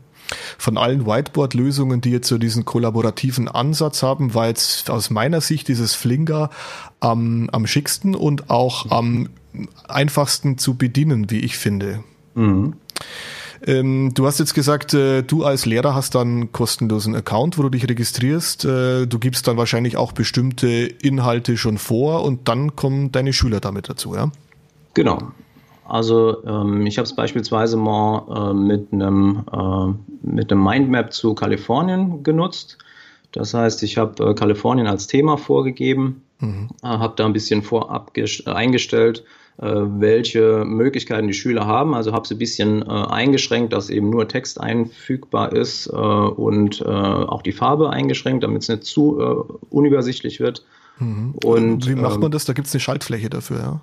Von 0.57 0.79
allen 0.79 1.05
Whiteboard-Lösungen, 1.05 2.01
die 2.01 2.11
jetzt 2.11 2.29
so 2.29 2.39
diesen 2.39 2.65
kollaborativen 2.65 3.47
Ansatz 3.47 4.03
haben, 4.03 4.33
war 4.33 4.49
jetzt 4.49 4.89
aus 4.89 5.11
meiner 5.11 5.43
Sicht 5.43 5.69
dieses 5.69 5.95
Flinger 5.95 6.49
am, 7.01 7.51
am 7.53 7.67
schicksten 7.67 8.15
und 8.15 8.49
auch 8.49 8.91
am 8.91 9.29
einfachsten 9.89 10.57
zu 10.57 10.75
bedienen, 10.75 11.31
wie 11.31 11.41
ich 11.41 11.59
finde. 11.59 12.03
Mhm. 12.35 12.77
Ähm, 13.67 14.13
du 14.15 14.27
hast 14.27 14.39
jetzt 14.39 14.55
gesagt, 14.55 14.95
äh, 14.95 15.23
du 15.23 15.45
als 15.45 15.67
Lehrer 15.67 15.95
hast 15.95 16.15
dann 16.15 16.29
einen 16.29 16.53
kostenlosen 16.53 17.15
Account, 17.15 17.59
wo 17.59 17.63
du 17.63 17.69
dich 17.69 17.89
registrierst. 17.89 18.65
Äh, 18.65 19.07
du 19.07 19.19
gibst 19.19 19.47
dann 19.49 19.57
wahrscheinlich 19.57 19.97
auch 19.97 20.13
bestimmte 20.13 20.69
Inhalte 20.69 21.57
schon 21.57 21.79
vor 21.79 22.25
und 22.25 22.49
dann 22.49 22.75
kommen 22.77 23.13
deine 23.13 23.33
Schüler 23.33 23.61
damit 23.61 23.89
dazu, 23.89 24.15
ja? 24.15 24.31
Genau. 24.95 25.19
Also 25.85 26.45
ähm, 26.45 26.87
ich 26.87 26.99
habe 26.99 27.05
es 27.05 27.15
beispielsweise 27.15 27.77
mal 27.77 28.51
äh, 28.51 28.55
mit 28.55 28.93
einem 28.93 29.45
äh, 29.53 29.93
mit 30.23 30.53
einem 30.53 30.63
Mindmap 30.63 31.13
zu 31.13 31.35
Kalifornien 31.35 32.23
genutzt. 32.23 32.79
Das 33.33 33.55
heißt, 33.55 33.83
ich 33.83 33.99
habe 33.99 34.31
äh, 34.31 34.35
Kalifornien 34.35 34.87
als 34.87 35.07
Thema 35.09 35.37
vorgegeben, 35.37 36.23
mhm. 36.41 36.69
Äh, 36.83 36.87
habe 36.87 37.15
da 37.17 37.27
ein 37.27 37.33
bisschen 37.33 37.63
vorab 37.63 38.13
eingestellt, 38.47 39.25
äh, 39.59 39.67
welche 39.67 40.65
Möglichkeiten 40.65 41.27
die 41.27 41.35
Schüler 41.35 41.67
haben. 41.67 41.95
Also 41.95 42.13
habe 42.13 42.27
sie 42.27 42.35
ein 42.35 42.39
bisschen 42.39 42.83
äh, 42.83 42.87
eingeschränkt, 42.87 43.73
dass 43.73 43.91
eben 43.91 44.11
nur 44.11 44.27
Text 44.29 44.61
einfügbar 44.61 45.53
ist 45.53 45.87
äh, 45.87 45.91
und 45.91 46.81
äh, 46.81 46.85
auch 46.85 47.43
die 47.43 47.53
Farbe 47.53 47.91
eingeschränkt, 47.91 48.45
damit 48.45 48.63
es 48.63 48.69
nicht 48.69 48.85
zu 48.85 49.21
äh, 49.21 49.53
unübersichtlich 49.71 50.41
wird. 50.41 50.65
Mhm. 50.99 51.35
Und, 51.45 51.89
Wie 51.89 51.95
macht 51.95 52.21
man 52.21 52.27
ähm, 52.27 52.31
das? 52.33 52.45
Da 52.45 52.53
gibt 52.53 52.69
es 52.69 52.75
eine 52.75 52.81
Schaltfläche 52.81 53.31
dafür, 53.31 53.59
ja? 53.59 53.81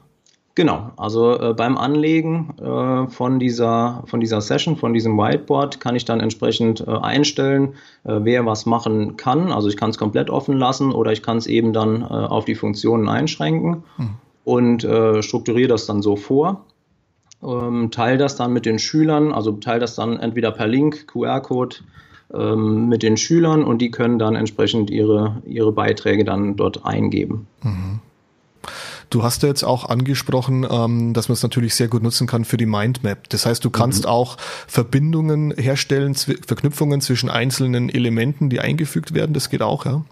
Genau, 0.58 0.90
also 0.98 1.40
äh, 1.40 1.54
beim 1.54 1.78
Anlegen 1.78 2.54
äh, 2.60 3.08
von, 3.08 3.40
dieser, 3.40 4.04
von 4.08 4.20
dieser 4.20 4.42
Session, 4.42 4.76
von 4.76 4.92
diesem 4.92 5.16
Whiteboard, 5.18 5.80
kann 5.80 5.96
ich 5.96 6.04
dann 6.04 6.20
entsprechend 6.20 6.82
äh, 6.82 6.92
einstellen, 6.92 7.76
wer 8.04 8.46
was 8.46 8.66
machen 8.66 9.18
kann. 9.18 9.52
Also 9.52 9.68
ich 9.68 9.78
kann 9.78 9.92
es 9.92 9.98
komplett 9.98 10.30
offen 10.30 10.58
lassen 10.58 10.94
oder 10.94 11.12
ich 11.12 11.22
kann 11.22 11.38
es 11.38 11.46
eben 11.46 11.74
dann 11.74 12.04
auf 12.04 12.46
die 12.46 12.56
Funktionen 12.56 13.10
einschränken. 13.10 13.84
Mhm 13.98 14.16
und 14.48 14.86
äh, 14.86 15.22
strukturiere 15.22 15.68
das 15.68 15.88
dann 15.88 16.02
so 16.02 16.16
vor. 16.16 16.64
ähm, 17.44 17.92
teile 17.92 18.18
das 18.18 18.38
dann 18.38 18.54
mit 18.54 18.66
den 18.66 18.80
Schülern, 18.80 19.34
also 19.34 19.52
teile 19.52 19.82
das 19.82 19.96
dann 19.96 20.18
entweder 20.20 20.52
per 20.52 20.68
Link, 20.68 21.06
QR-Code 21.08 21.76
ähm, 22.34 22.88
mit 22.88 23.04
den 23.04 23.18
Schülern 23.18 23.66
und 23.66 23.82
die 23.82 23.92
können 23.92 24.20
dann 24.20 24.36
entsprechend 24.36 24.90
ihre, 24.90 25.42
ihre 25.46 25.74
Beiträge 25.74 26.24
dann 26.24 26.56
dort 26.56 26.86
eingeben. 26.86 27.48
Mhm. 27.62 28.00
Du 29.10 29.24
hast 29.24 29.44
ja 29.44 29.50
jetzt 29.50 29.64
auch 29.64 29.88
angesprochen, 29.88 30.68
ähm, 30.70 31.14
dass 31.14 31.30
man 31.30 31.34
es 31.34 31.44
natürlich 31.44 31.76
sehr 31.76 31.88
gut 31.88 32.04
nutzen 32.04 32.28
kann 32.28 32.46
für 32.46 32.58
die 32.58 32.66
Mindmap. 32.66 33.30
Das 33.30 33.46
heißt, 33.46 33.64
du 33.64 33.70
kannst 33.70 34.04
mhm. 34.04 34.10
auch 34.10 34.38
Verbindungen 34.68 35.52
herstellen, 35.52 36.16
Verknüpfungen 36.16 37.02
zwischen 37.02 37.30
einzelnen 37.30 37.90
Elementen, 37.90 38.50
die 38.50 38.60
eingefügt 38.60 39.14
werden. 39.14 39.34
Das 39.34 39.50
geht 39.50 39.62
auch, 39.62 39.86
ja? 39.86 40.04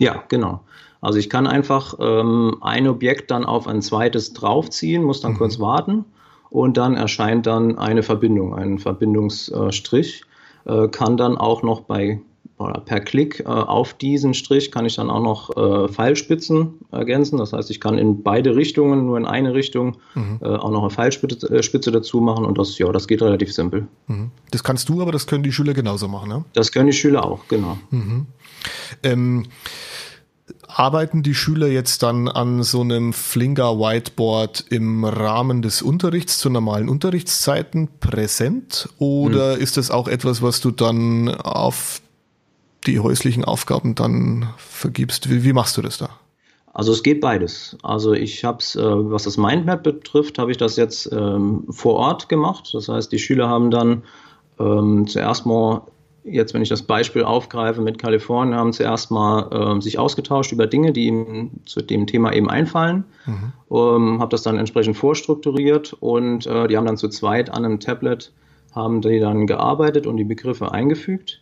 Ja, 0.00 0.24
genau. 0.28 0.60
Also 1.00 1.18
ich 1.18 1.30
kann 1.30 1.46
einfach 1.46 1.94
ähm, 1.98 2.56
ein 2.60 2.88
Objekt 2.88 3.30
dann 3.30 3.44
auf 3.44 3.66
ein 3.66 3.82
zweites 3.82 4.32
draufziehen, 4.32 5.02
muss 5.02 5.20
dann 5.20 5.32
mhm. 5.32 5.38
kurz 5.38 5.60
warten 5.60 6.04
und 6.50 6.76
dann 6.76 6.96
erscheint 6.96 7.46
dann 7.46 7.78
eine 7.78 8.02
Verbindung, 8.02 8.54
ein 8.54 8.78
Verbindungsstrich. 8.78 10.24
Äh, 10.66 10.88
kann 10.88 11.16
dann 11.16 11.38
auch 11.38 11.62
noch 11.62 11.82
bei 11.82 12.20
oder 12.60 12.80
per 12.80 13.00
Klick 13.00 13.40
äh, 13.40 13.44
auf 13.44 13.94
diesen 13.94 14.34
Strich 14.34 14.70
kann 14.70 14.84
ich 14.84 14.96
dann 14.96 15.10
auch 15.10 15.22
noch 15.22 15.56
äh, 15.56 15.88
Pfeilspitzen 15.88 16.74
ergänzen. 16.92 17.38
Das 17.38 17.52
heißt, 17.52 17.70
ich 17.70 17.80
kann 17.80 17.96
in 17.98 18.22
beide 18.22 18.54
Richtungen, 18.54 19.06
nur 19.06 19.16
in 19.16 19.24
eine 19.24 19.54
Richtung, 19.54 19.96
mhm. 20.14 20.38
äh, 20.42 20.46
auch 20.46 20.70
noch 20.70 20.82
eine 20.82 20.90
Pfeilspitze 20.90 21.48
äh, 21.48 21.62
Spitze 21.62 21.90
dazu 21.90 22.20
machen 22.20 22.44
und 22.44 22.58
das, 22.58 22.76
ja, 22.78 22.90
das 22.92 23.08
geht 23.08 23.22
relativ 23.22 23.52
simpel. 23.52 23.88
Mhm. 24.06 24.30
Das 24.50 24.62
kannst 24.62 24.88
du, 24.88 25.00
aber 25.00 25.12
das 25.12 25.26
können 25.26 25.42
die 25.42 25.52
Schüler 25.52 25.72
genauso 25.72 26.06
machen, 26.06 26.28
ne? 26.28 26.44
Das 26.52 26.70
können 26.70 26.86
die 26.86 26.92
Schüler 26.92 27.24
auch, 27.24 27.48
genau. 27.48 27.78
Mhm. 27.90 28.26
Ähm, 29.02 29.46
Arbeiten 30.68 31.22
die 31.22 31.34
Schüler 31.34 31.68
jetzt 31.68 32.02
dann 32.02 32.28
an 32.28 32.62
so 32.62 32.82
einem 32.82 33.12
Flinger 33.12 33.78
Whiteboard 33.78 34.66
im 34.70 35.04
Rahmen 35.04 35.62
des 35.62 35.82
Unterrichts 35.82 36.38
zu 36.38 36.50
normalen 36.50 36.88
Unterrichtszeiten 36.88 37.88
präsent 38.00 38.88
oder 38.98 39.54
hm. 39.54 39.60
ist 39.60 39.76
das 39.76 39.90
auch 39.90 40.08
etwas, 40.08 40.42
was 40.42 40.60
du 40.60 40.70
dann 40.70 41.28
auf 41.28 42.00
die 42.86 43.00
häuslichen 43.00 43.44
Aufgaben 43.44 43.94
dann 43.94 44.48
vergibst? 44.56 45.30
Wie, 45.30 45.44
wie 45.44 45.52
machst 45.52 45.76
du 45.76 45.82
das 45.82 45.98
da? 45.98 46.10
Also 46.72 46.92
es 46.92 47.02
geht 47.02 47.20
beides. 47.20 47.76
Also 47.82 48.12
ich 48.12 48.44
habe 48.44 48.58
es, 48.58 48.76
äh, 48.76 48.82
was 48.82 49.24
das 49.24 49.36
Mindmap 49.36 49.82
betrifft, 49.82 50.38
habe 50.38 50.50
ich 50.50 50.56
das 50.56 50.76
jetzt 50.76 51.10
ähm, 51.12 51.64
vor 51.68 51.94
Ort 51.94 52.28
gemacht. 52.28 52.70
Das 52.72 52.88
heißt, 52.88 53.10
die 53.10 53.18
Schüler 53.18 53.48
haben 53.48 53.70
dann 53.70 54.02
ähm, 54.58 55.06
zuerst 55.06 55.46
mal 55.46 55.82
jetzt, 56.22 56.54
wenn 56.54 56.62
ich 56.62 56.68
das 56.68 56.82
Beispiel 56.82 57.24
aufgreife 57.24 57.80
mit 57.80 57.98
Kalifornien, 57.98 58.56
haben 58.56 58.72
zuerst 58.72 59.10
mal 59.10 59.76
äh, 59.78 59.80
sich 59.80 59.98
ausgetauscht 59.98 60.52
über 60.52 60.66
Dinge, 60.66 60.92
die 60.92 61.06
ihm 61.06 61.50
zu 61.64 61.80
dem 61.80 62.06
Thema 62.06 62.32
eben 62.32 62.48
einfallen. 62.48 63.04
Mhm. 63.26 63.52
Ähm, 63.70 64.20
habe 64.20 64.30
das 64.30 64.42
dann 64.42 64.58
entsprechend 64.58 64.96
vorstrukturiert 64.96 65.94
und 65.98 66.46
äh, 66.46 66.68
die 66.68 66.76
haben 66.76 66.86
dann 66.86 66.98
zu 66.98 67.08
zweit 67.08 67.50
an 67.50 67.64
einem 67.64 67.80
Tablet 67.80 68.32
haben 68.72 69.00
die 69.00 69.18
dann 69.18 69.46
gearbeitet 69.46 70.06
und 70.06 70.16
die 70.16 70.24
Begriffe 70.24 70.70
eingefügt. 70.72 71.40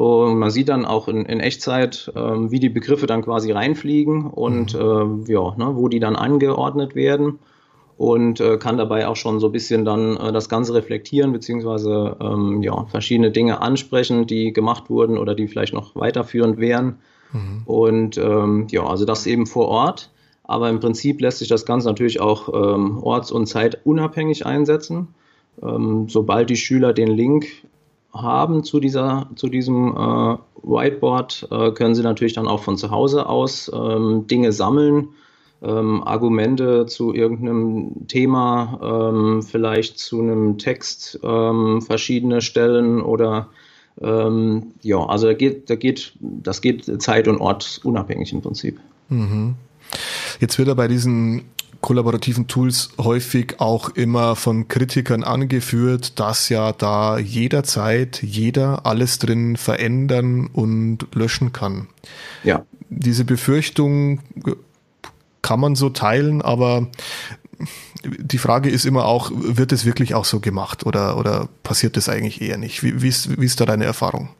Und 0.00 0.38
man 0.38 0.48
sieht 0.48 0.70
dann 0.70 0.86
auch 0.86 1.08
in, 1.08 1.26
in 1.26 1.40
Echtzeit, 1.40 2.10
äh, 2.14 2.20
wie 2.20 2.58
die 2.58 2.70
Begriffe 2.70 3.06
dann 3.06 3.20
quasi 3.20 3.52
reinfliegen 3.52 4.30
und 4.30 4.72
mhm. 4.72 5.26
äh, 5.26 5.32
ja, 5.34 5.54
ne, 5.58 5.76
wo 5.76 5.88
die 5.88 6.00
dann 6.00 6.16
angeordnet 6.16 6.94
werden 6.94 7.38
und 7.98 8.40
äh, 8.40 8.56
kann 8.56 8.78
dabei 8.78 9.06
auch 9.08 9.16
schon 9.16 9.40
so 9.40 9.48
ein 9.48 9.52
bisschen 9.52 9.84
dann 9.84 10.16
äh, 10.16 10.32
das 10.32 10.48
Ganze 10.48 10.72
reflektieren, 10.72 11.32
beziehungsweise 11.32 12.16
ähm, 12.18 12.62
ja, 12.62 12.86
verschiedene 12.86 13.30
Dinge 13.30 13.60
ansprechen, 13.60 14.26
die 14.26 14.54
gemacht 14.54 14.88
wurden 14.88 15.18
oder 15.18 15.34
die 15.34 15.48
vielleicht 15.48 15.74
noch 15.74 15.94
weiterführend 15.94 16.56
wären. 16.56 17.00
Mhm. 17.34 17.62
Und 17.66 18.16
ähm, 18.16 18.68
ja, 18.70 18.86
also 18.86 19.04
das 19.04 19.26
eben 19.26 19.44
vor 19.44 19.68
Ort. 19.68 20.10
Aber 20.44 20.70
im 20.70 20.80
Prinzip 20.80 21.20
lässt 21.20 21.40
sich 21.40 21.48
das 21.48 21.66
Ganze 21.66 21.88
natürlich 21.88 22.22
auch 22.22 22.48
ähm, 22.54 23.02
orts- 23.02 23.32
und 23.32 23.48
zeitunabhängig 23.48 24.46
einsetzen. 24.46 25.08
Ähm, 25.62 26.08
sobald 26.08 26.48
die 26.48 26.56
Schüler 26.56 26.94
den 26.94 27.08
Link 27.08 27.48
haben 28.12 28.64
zu, 28.64 28.80
dieser, 28.80 29.28
zu 29.36 29.48
diesem 29.48 29.88
äh, 29.88 30.36
Whiteboard, 30.62 31.48
äh, 31.50 31.70
können 31.72 31.94
sie 31.94 32.02
natürlich 32.02 32.34
dann 32.34 32.48
auch 32.48 32.62
von 32.62 32.76
zu 32.76 32.90
Hause 32.90 33.28
aus 33.28 33.70
ähm, 33.74 34.26
Dinge 34.26 34.52
sammeln 34.52 35.08
ähm, 35.62 36.02
Argumente 36.04 36.86
zu 36.86 37.12
irgendeinem 37.12 38.06
Thema, 38.08 38.80
ähm, 38.82 39.42
vielleicht 39.42 39.98
zu 39.98 40.20
einem 40.20 40.58
Text 40.58 41.20
ähm, 41.22 41.82
verschiedene 41.82 42.40
Stellen 42.40 43.02
oder 43.02 43.48
ähm, 44.00 44.72
ja, 44.80 45.04
also 45.04 45.26
da 45.26 45.34
geht, 45.34 45.68
da 45.68 45.74
geht, 45.74 46.12
das 46.20 46.62
geht 46.62 47.02
zeit- 47.02 47.28
und 47.28 47.38
ortsunabhängig 47.38 48.32
im 48.32 48.40
Prinzip. 48.40 48.80
Mhm. 49.08 49.54
Jetzt 50.38 50.58
wird 50.58 50.68
er 50.68 50.74
bei 50.74 50.88
diesen 50.88 51.42
kollaborativen 51.80 52.46
Tools 52.46 52.90
häufig 52.98 53.60
auch 53.60 53.88
immer 53.90 54.36
von 54.36 54.68
Kritikern 54.68 55.24
angeführt, 55.24 56.18
dass 56.20 56.48
ja 56.48 56.72
da 56.72 57.18
jederzeit 57.18 58.22
jeder 58.22 58.86
alles 58.86 59.18
drin 59.18 59.56
verändern 59.56 60.48
und 60.52 61.06
löschen 61.14 61.52
kann. 61.52 61.88
Ja. 62.44 62.64
Diese 62.90 63.24
Befürchtung 63.24 64.20
kann 65.42 65.60
man 65.60 65.74
so 65.74 65.90
teilen, 65.90 66.42
aber 66.42 66.88
die 68.02 68.38
Frage 68.38 68.70
ist 68.70 68.84
immer 68.84 69.04
auch, 69.04 69.30
wird 69.34 69.72
es 69.72 69.84
wirklich 69.84 70.14
auch 70.14 70.24
so 70.24 70.40
gemacht 70.40 70.86
oder, 70.86 71.16
oder 71.18 71.48
passiert 71.62 71.96
das 71.96 72.08
eigentlich 72.08 72.40
eher 72.40 72.56
nicht? 72.56 72.82
Wie, 72.82 73.02
wie, 73.02 73.08
ist, 73.08 73.40
wie 73.40 73.46
ist 73.46 73.60
da 73.60 73.66
deine 73.66 73.84
Erfahrung? 73.84 74.30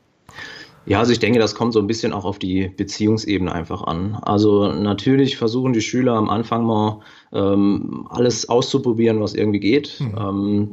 Ja, 0.87 0.99
also 0.99 1.13
ich 1.13 1.19
denke, 1.19 1.39
das 1.39 1.55
kommt 1.55 1.75
so 1.75 1.79
ein 1.79 1.87
bisschen 1.87 2.13
auch 2.13 2.25
auf 2.25 2.39
die 2.39 2.69
Beziehungsebene 2.69 3.53
einfach 3.53 3.85
an. 3.85 4.19
Also 4.23 4.73
natürlich 4.73 5.37
versuchen 5.37 5.73
die 5.73 5.83
Schüler 5.83 6.15
am 6.15 6.31
Anfang 6.31 6.65
mal 6.65 7.01
ähm, 7.33 8.07
alles 8.09 8.49
auszuprobieren, 8.49 9.21
was 9.21 9.35
irgendwie 9.35 9.61
geht. 9.61 10.01
Mhm. 10.01 10.15
Ähm, 10.19 10.71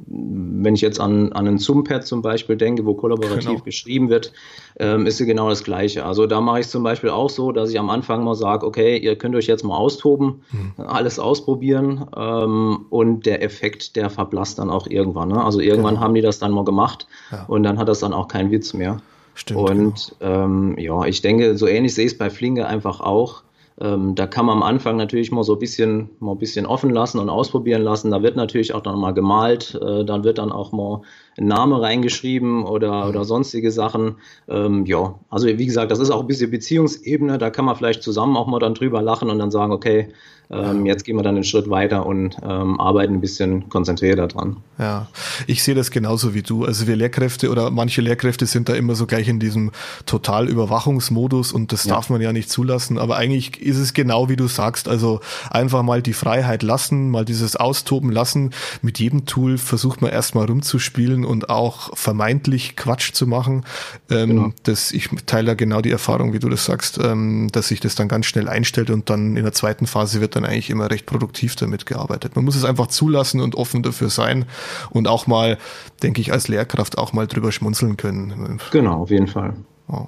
wenn 0.63 0.75
ich 0.75 0.81
jetzt 0.81 0.99
an, 0.99 1.33
an 1.33 1.47
einen 1.47 1.57
Zoom-Pad 1.57 2.07
zum 2.07 2.21
Beispiel 2.21 2.55
denke, 2.55 2.85
wo 2.85 2.93
kollaborativ 2.93 3.45
genau. 3.45 3.63
geschrieben 3.63 4.09
wird, 4.09 4.31
ähm, 4.79 5.05
ist 5.05 5.19
ja 5.19 5.25
genau 5.25 5.49
das 5.49 5.63
Gleiche. 5.63 6.05
Also 6.05 6.25
da 6.25 6.39
mache 6.39 6.61
ich 6.61 6.69
zum 6.69 6.83
Beispiel 6.83 7.09
auch 7.09 7.29
so, 7.29 7.51
dass 7.51 7.69
ich 7.69 7.79
am 7.79 7.89
Anfang 7.89 8.23
mal 8.23 8.35
sage, 8.35 8.65
okay, 8.65 8.97
ihr 8.97 9.17
könnt 9.17 9.35
euch 9.35 9.47
jetzt 9.47 9.63
mal 9.63 9.75
austoben, 9.75 10.41
mhm. 10.51 10.85
alles 10.87 11.19
ausprobieren 11.19 12.05
ähm, 12.15 12.85
und 12.89 13.25
der 13.25 13.43
Effekt, 13.43 13.97
der 13.97 14.09
verblasst 14.09 14.57
dann 14.57 14.69
auch 14.69 14.87
irgendwann. 14.87 15.29
Ne? 15.29 15.43
Also 15.43 15.59
irgendwann 15.59 15.95
genau. 15.95 16.05
haben 16.05 16.15
die 16.15 16.21
das 16.21 16.39
dann 16.39 16.51
mal 16.51 16.63
gemacht 16.63 17.07
ja. 17.31 17.43
und 17.47 17.63
dann 17.63 17.77
hat 17.77 17.89
das 17.89 17.99
dann 17.99 18.13
auch 18.13 18.29
keinen 18.29 18.51
Witz 18.51 18.73
mehr. 18.73 19.01
Stimmt, 19.37 19.59
und 19.69 20.15
genau. 20.19 20.45
ähm, 20.45 20.75
ja, 20.79 21.05
ich 21.05 21.21
denke, 21.21 21.55
so 21.57 21.67
ähnlich 21.67 21.93
sehe 21.93 22.07
ich 22.07 22.13
es 22.13 22.17
bei 22.17 22.31
Flinke 22.31 22.65
einfach 22.65 23.01
auch. 23.01 23.43
Ähm, 23.79 24.15
da 24.15 24.25
kann 24.25 24.47
man 24.47 24.57
am 24.57 24.63
Anfang 24.63 24.97
natürlich 24.97 25.31
mal 25.31 25.43
so 25.43 25.53
ein 25.53 25.59
bisschen, 25.59 26.09
mal 26.19 26.31
ein 26.31 26.39
bisschen 26.39 26.65
offen 26.65 26.89
lassen 26.89 27.19
und 27.19 27.29
ausprobieren 27.29 27.83
lassen. 27.83 28.09
Da 28.09 28.23
wird 28.23 28.35
natürlich 28.35 28.73
auch 28.73 28.81
dann 28.81 28.99
mal 28.99 29.13
gemalt, 29.13 29.75
äh, 29.79 30.03
dann 30.03 30.23
wird 30.23 30.39
dann 30.39 30.51
auch 30.51 30.71
mal 30.71 31.01
ein 31.37 31.45
Name 31.45 31.79
reingeschrieben 31.81 32.65
oder, 32.65 33.03
mhm. 33.03 33.09
oder 33.09 33.23
sonstige 33.23 33.71
Sachen. 33.71 34.15
Ähm, 34.47 34.85
ja, 34.85 35.15
also 35.29 35.47
wie 35.47 35.65
gesagt, 35.65 35.91
das 35.91 35.99
ist 35.99 36.09
auch 36.09 36.21
ein 36.21 36.27
bisschen 36.27 36.49
Beziehungsebene. 36.49 37.37
Da 37.37 37.51
kann 37.51 37.65
man 37.65 37.75
vielleicht 37.75 38.01
zusammen 38.01 38.35
auch 38.35 38.47
mal 38.47 38.59
dann 38.59 38.73
drüber 38.73 39.01
lachen 39.03 39.29
und 39.29 39.37
dann 39.37 39.51
sagen, 39.51 39.71
okay, 39.71 40.09
ähm, 40.49 40.85
jetzt 40.85 41.03
gehen 41.03 41.17
wir 41.17 41.23
dann 41.23 41.35
einen 41.35 41.43
Schritt 41.43 41.69
weiter 41.69 42.05
und 42.05 42.37
ähm, 42.41 42.79
arbeiten 42.79 43.15
ein 43.15 43.21
bisschen 43.21 43.67
konzentrierter 43.69 44.27
dran. 44.27 44.57
Ja, 44.79 45.07
ich 45.45 45.61
sehe 45.61 45.75
das 45.75 45.91
genauso 45.91 46.33
wie 46.33 46.41
du. 46.41 46.63
Also 46.63 46.87
wir 46.87 46.95
Lehrkräfte 46.95 47.49
oder 47.49 47.69
manche 47.69 48.01
Lehrkräfte 48.01 48.45
sind 48.45 48.69
da 48.69 48.73
immer 48.73 48.95
so 48.95 49.07
gleich 49.07 49.27
in 49.27 49.39
diesem 49.39 49.71
Totalüberwachungsmodus 50.05 51.51
und 51.51 51.73
das 51.73 51.83
ja. 51.85 51.95
darf 51.95 52.09
man 52.09 52.21
ja 52.21 52.31
nicht 52.31 52.49
zulassen. 52.49 52.97
Aber 52.97 53.17
eigentlich 53.17 53.61
ist 53.67 53.77
es 53.77 53.93
genau 53.93 54.29
wie 54.29 54.35
du 54.35 54.47
sagst. 54.47 54.87
Also 54.87 55.21
einfach 55.49 55.83
mal 55.83 56.01
die 56.01 56.13
Freiheit 56.13 56.63
lassen, 56.63 57.09
mal 57.09 57.25
dieses 57.25 57.55
Austoben 57.55 58.11
lassen. 58.11 58.51
Mit 58.81 58.99
jedem 58.99 59.25
Tool 59.25 59.57
versucht 59.57 60.01
man 60.01 60.11
erstmal 60.11 60.45
rumzuspielen 60.45 61.25
und 61.25 61.49
auch 61.49 61.95
vermeintlich 61.97 62.75
Quatsch 62.75 63.13
zu 63.13 63.27
machen. 63.27 63.65
Ähm, 64.09 64.29
genau. 64.29 64.53
das, 64.63 64.91
ich 64.91 65.09
teile 65.25 65.47
da 65.47 65.53
genau 65.53 65.81
die 65.81 65.91
Erfahrung, 65.91 66.33
wie 66.33 66.39
du 66.39 66.49
das 66.49 66.65
sagst, 66.65 66.99
ähm, 67.03 67.49
dass 67.51 67.67
sich 67.67 67.79
das 67.79 67.95
dann 67.95 68.07
ganz 68.07 68.25
schnell 68.25 68.47
einstellt 68.47 68.89
und 68.89 69.09
dann 69.09 69.37
in 69.37 69.43
der 69.43 69.53
zweiten 69.53 69.87
Phase 69.87 70.21
wird 70.21 70.35
dann 70.35 70.45
eigentlich 70.45 70.69
immer 70.69 70.89
recht 70.89 71.05
produktiv 71.05 71.55
damit 71.55 71.85
gearbeitet. 71.85 72.35
Man 72.35 72.45
muss 72.45 72.55
es 72.55 72.63
einfach 72.63 72.87
zulassen 72.87 73.41
und 73.41 73.55
offen 73.55 73.83
dafür 73.83 74.09
sein 74.09 74.45
und 74.89 75.07
auch 75.07 75.27
mal, 75.27 75.57
denke 76.03 76.21
ich, 76.21 76.31
als 76.31 76.47
Lehrkraft 76.47 76.97
auch 76.97 77.13
mal 77.13 77.27
drüber 77.27 77.51
schmunzeln 77.51 77.97
können. 77.97 78.59
Genau, 78.71 79.01
auf 79.01 79.09
jeden 79.09 79.27
Fall. 79.27 79.55
Oh. 79.87 80.07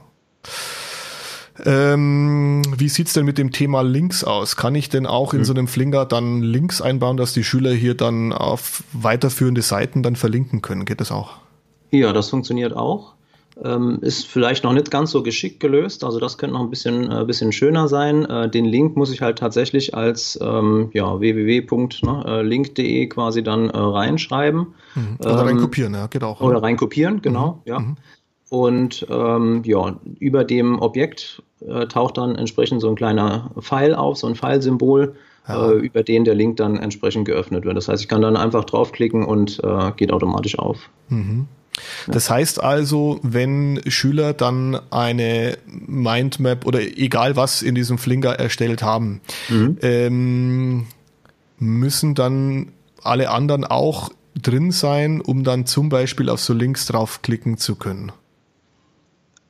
Ähm, 1.66 2.62
wie 2.78 2.90
sieht's 2.90 3.14
denn 3.14 3.26
mit 3.26 3.38
dem 3.38 3.52
Thema 3.52 3.82
Links 3.82 4.24
aus? 4.24 4.56
Kann 4.56 4.76
ich 4.76 4.90
denn 4.90 5.06
auch 5.06 5.34
in 5.34 5.40
mhm. 5.40 5.46
so 5.46 5.54
einem 5.54 5.68
Flinger 5.68 6.06
dann 6.06 6.42
Links 6.42 6.82
einbauen, 6.82 7.18
dass 7.18 7.34
die 7.34 7.44
Schüler 7.44 7.72
hier 7.72 7.96
dann 7.96 8.34
auf 8.34 8.84
weiterführende 8.94 9.62
Seiten 9.62 10.04
dann 10.04 10.16
verlinken 10.16 10.62
können? 10.62 10.86
Geht 10.86 11.02
das 11.02 11.12
auch? 11.12 11.38
Ja, 11.92 12.14
das 12.14 12.30
funktioniert 12.30 12.74
auch. 12.76 13.14
Ähm, 13.64 13.98
ist 14.02 14.26
vielleicht 14.26 14.64
noch 14.64 14.72
nicht 14.72 14.90
ganz 14.90 15.12
so 15.12 15.22
geschickt 15.22 15.60
gelöst, 15.60 16.06
also 16.06 16.18
das 16.20 16.38
könnte 16.38 16.54
noch 16.54 16.62
ein 16.62 16.70
bisschen, 16.70 17.12
äh, 17.12 17.26
bisschen 17.26 17.52
schöner 17.52 17.90
sein. 17.90 18.24
Äh, 18.26 18.50
den 18.50 18.64
Link 18.64 18.96
muss 18.96 19.12
ich 19.12 19.22
halt 19.22 19.38
tatsächlich 19.40 19.94
als 19.94 20.40
ähm, 20.42 20.92
ja, 20.94 21.20
www.link.de 21.20 23.08
quasi 23.08 23.44
dann 23.44 23.70
äh, 23.70 23.78
reinschreiben. 23.78 24.68
Mhm. 24.96 25.18
Oder 25.20 25.42
ähm, 25.42 25.48
reinkopieren, 25.48 25.94
ja, 25.94 26.08
geht 26.08 26.24
auch. 26.24 26.40
Oder 26.40 26.64
reinkopieren, 26.64 27.22
genau, 27.22 27.52
mhm. 27.52 27.62
ja. 27.66 27.80
Mhm. 27.80 27.98
Und 28.50 29.06
ähm, 29.10 29.62
ja, 29.64 30.00
über 30.20 30.44
dem 30.44 30.80
Objekt 30.82 31.44
äh, 31.62 31.86
taucht 31.86 32.18
dann 32.18 32.36
entsprechend 32.36 32.82
so 32.82 32.90
ein 32.90 32.96
kleiner 32.96 33.52
Pfeil 33.60 33.94
auf, 33.94 34.18
so 34.18 34.28
ein 34.28 34.36
Pfeilsymbol, 34.36 35.16
ja. 35.48 35.72
äh, 35.72 35.74
über 35.76 36.04
den 36.04 36.24
der 36.24 36.36
Link 36.36 36.58
dann 36.58 36.78
entsprechend 36.78 37.26
geöffnet 37.26 37.66
wird. 37.66 37.78
Das 37.78 37.88
heißt, 37.88 38.02
ich 38.02 38.08
kann 38.08 38.22
dann 38.22 38.36
einfach 38.36 38.66
draufklicken 38.66 39.24
und 39.24 39.62
äh, 39.64 39.92
geht 39.96 40.12
automatisch 40.12 40.58
auf. 40.58 40.90
Mhm. 41.10 41.48
Das 42.08 42.30
heißt 42.30 42.62
also, 42.62 43.20
wenn 43.24 43.82
Schüler 43.88 44.34
dann 44.34 44.80
eine 44.92 45.58
Mindmap 45.66 46.66
oder 46.66 46.82
egal 46.82 47.36
was 47.36 47.62
in 47.62 47.76
diesem 47.76 47.98
Flinger 47.98 48.32
erstellt 48.32 48.82
haben, 48.84 49.22
mhm. 49.48 49.78
ähm, 49.82 50.88
müssen 51.58 52.16
dann 52.16 52.72
alle 53.02 53.30
anderen 53.30 53.64
auch 53.64 54.10
drin 54.36 54.72
sein, 54.72 55.22
um 55.22 55.44
dann 55.44 55.66
zum 55.66 55.90
Beispiel 55.90 56.30
auf 56.30 56.42
so 56.42 56.54
Links 56.54 56.86
draufklicken 56.86 57.58
zu 57.58 57.76
können? 57.76 58.12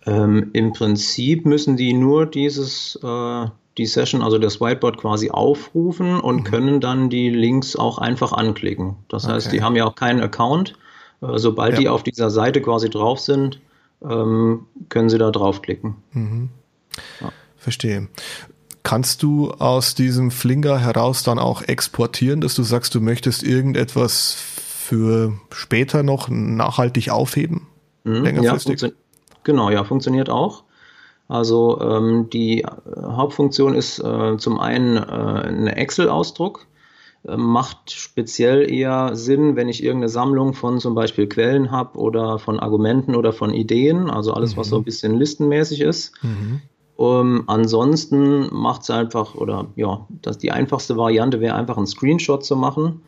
Ähm, 0.09 0.49
Im 0.53 0.73
Prinzip 0.73 1.45
müssen 1.45 1.77
die 1.77 1.93
nur 1.93 2.25
dieses, 2.25 2.97
äh, 3.03 3.45
die 3.77 3.85
Session, 3.85 4.23
also 4.23 4.39
das 4.39 4.59
Whiteboard 4.59 4.97
quasi 4.97 5.29
aufrufen 5.29 6.19
und 6.19 6.37
mhm. 6.37 6.43
können 6.43 6.81
dann 6.81 7.09
die 7.09 7.29
Links 7.29 7.75
auch 7.75 7.99
einfach 7.99 8.33
anklicken. 8.33 8.95
Das 9.07 9.25
okay. 9.25 9.33
heißt, 9.33 9.51
die 9.51 9.61
haben 9.61 9.75
ja 9.75 9.85
auch 9.85 9.95
keinen 9.95 10.21
Account. 10.21 10.73
Äh, 11.21 11.37
sobald 11.37 11.73
ja. 11.73 11.79
die 11.79 11.89
auf 11.89 12.01
dieser 12.03 12.31
Seite 12.31 12.61
quasi 12.61 12.89
drauf 12.89 13.19
sind, 13.19 13.59
ähm, 14.01 14.65
können 14.89 15.09
sie 15.09 15.19
da 15.19 15.29
draufklicken. 15.29 15.95
Mhm. 16.13 16.49
Ja. 17.21 17.31
Verstehe. 17.57 18.07
Kannst 18.81 19.21
du 19.21 19.51
aus 19.51 19.93
diesem 19.93 20.31
Flinger 20.31 20.79
heraus 20.79 21.21
dann 21.21 21.37
auch 21.37 21.61
exportieren, 21.61 22.41
dass 22.41 22.55
du 22.55 22.63
sagst, 22.63 22.95
du 22.95 23.01
möchtest 23.01 23.43
irgendetwas 23.43 24.33
für 24.33 25.33
später 25.51 26.01
noch 26.01 26.29
nachhaltig 26.29 27.11
aufheben? 27.11 27.67
Mhm, 28.05 28.23
längerfristig? 28.23 28.81
Ja, 28.81 28.89
genau, 29.43 29.69
ja, 29.69 29.83
funktioniert 29.83 30.29
auch. 30.29 30.63
Also 31.27 31.79
ähm, 31.79 32.29
die 32.31 32.65
Hauptfunktion 32.99 33.75
ist 33.75 33.99
äh, 33.99 34.37
zum 34.37 34.59
einen 34.59 34.97
äh, 34.97 35.01
ein 35.01 35.67
Excel-Ausdruck, 35.67 36.65
äh, 37.23 37.37
macht 37.37 37.91
speziell 37.91 38.69
eher 38.69 39.15
Sinn, 39.15 39.55
wenn 39.55 39.69
ich 39.69 39.83
irgendeine 39.83 40.09
Sammlung 40.09 40.53
von 40.53 40.79
zum 40.79 40.95
Beispiel 40.95 41.27
Quellen 41.27 41.69
habe 41.69 41.99
oder 41.99 42.39
von 42.39 42.59
Argumenten 42.59 43.15
oder 43.15 43.31
von 43.31 43.53
Ideen, 43.53 44.09
also 44.09 44.33
alles, 44.33 44.55
mhm. 44.55 44.59
was 44.59 44.69
so 44.69 44.77
ein 44.77 44.83
bisschen 44.83 45.17
listenmäßig 45.17 45.81
ist. 45.81 46.13
Mhm. 46.23 46.61
Um, 46.95 47.45
ansonsten 47.47 48.53
macht 48.53 48.81
es 48.81 48.89
einfach, 48.89 49.35
oder 49.35 49.67
ja, 49.77 50.05
das, 50.21 50.37
die 50.37 50.51
einfachste 50.51 50.97
Variante 50.97 51.39
wäre 51.39 51.55
einfach 51.55 51.77
einen 51.77 51.87
Screenshot 51.87 52.43
zu 52.43 52.57
machen 52.57 53.03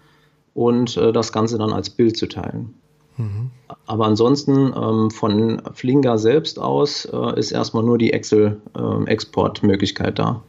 und 0.53 0.95
äh, 0.95 1.11
das 1.11 1.33
Ganze 1.33 1.57
dann 1.57 1.73
als 1.73 1.89
Bild 1.89 2.15
zu 2.15 2.27
teilen. 2.27 2.75
Mhm. 3.17 3.51
Aber 3.85 4.05
ansonsten 4.05 4.73
ähm, 4.75 5.11
von 5.11 5.61
Flinger 5.73 6.17
selbst 6.17 6.59
aus 6.59 7.05
äh, 7.05 7.39
ist 7.39 7.51
erstmal 7.51 7.83
nur 7.83 7.97
die 7.97 8.13
Excel-Export-Möglichkeit 8.13 10.19
ähm, 10.19 10.25
da. 10.25 10.41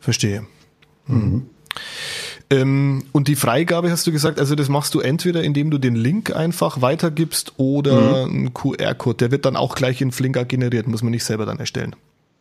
Verstehe. 0.00 0.46
Mhm. 1.06 1.46
Ähm, 2.48 3.02
und 3.12 3.28
die 3.28 3.34
Freigabe 3.34 3.90
hast 3.90 4.06
du 4.06 4.12
gesagt, 4.12 4.38
also 4.38 4.54
das 4.54 4.68
machst 4.68 4.94
du 4.94 5.00
entweder, 5.00 5.42
indem 5.42 5.70
du 5.70 5.78
den 5.78 5.96
Link 5.96 6.34
einfach 6.34 6.80
weitergibst 6.80 7.54
oder 7.56 8.26
mhm. 8.26 8.34
einen 8.34 8.54
QR-Code. 8.54 9.16
Der 9.16 9.30
wird 9.32 9.46
dann 9.46 9.56
auch 9.56 9.74
gleich 9.74 10.00
in 10.00 10.12
Flinger 10.12 10.44
generiert, 10.44 10.86
muss 10.86 11.02
man 11.02 11.10
nicht 11.10 11.24
selber 11.24 11.46
dann 11.46 11.58
erstellen. 11.58 11.96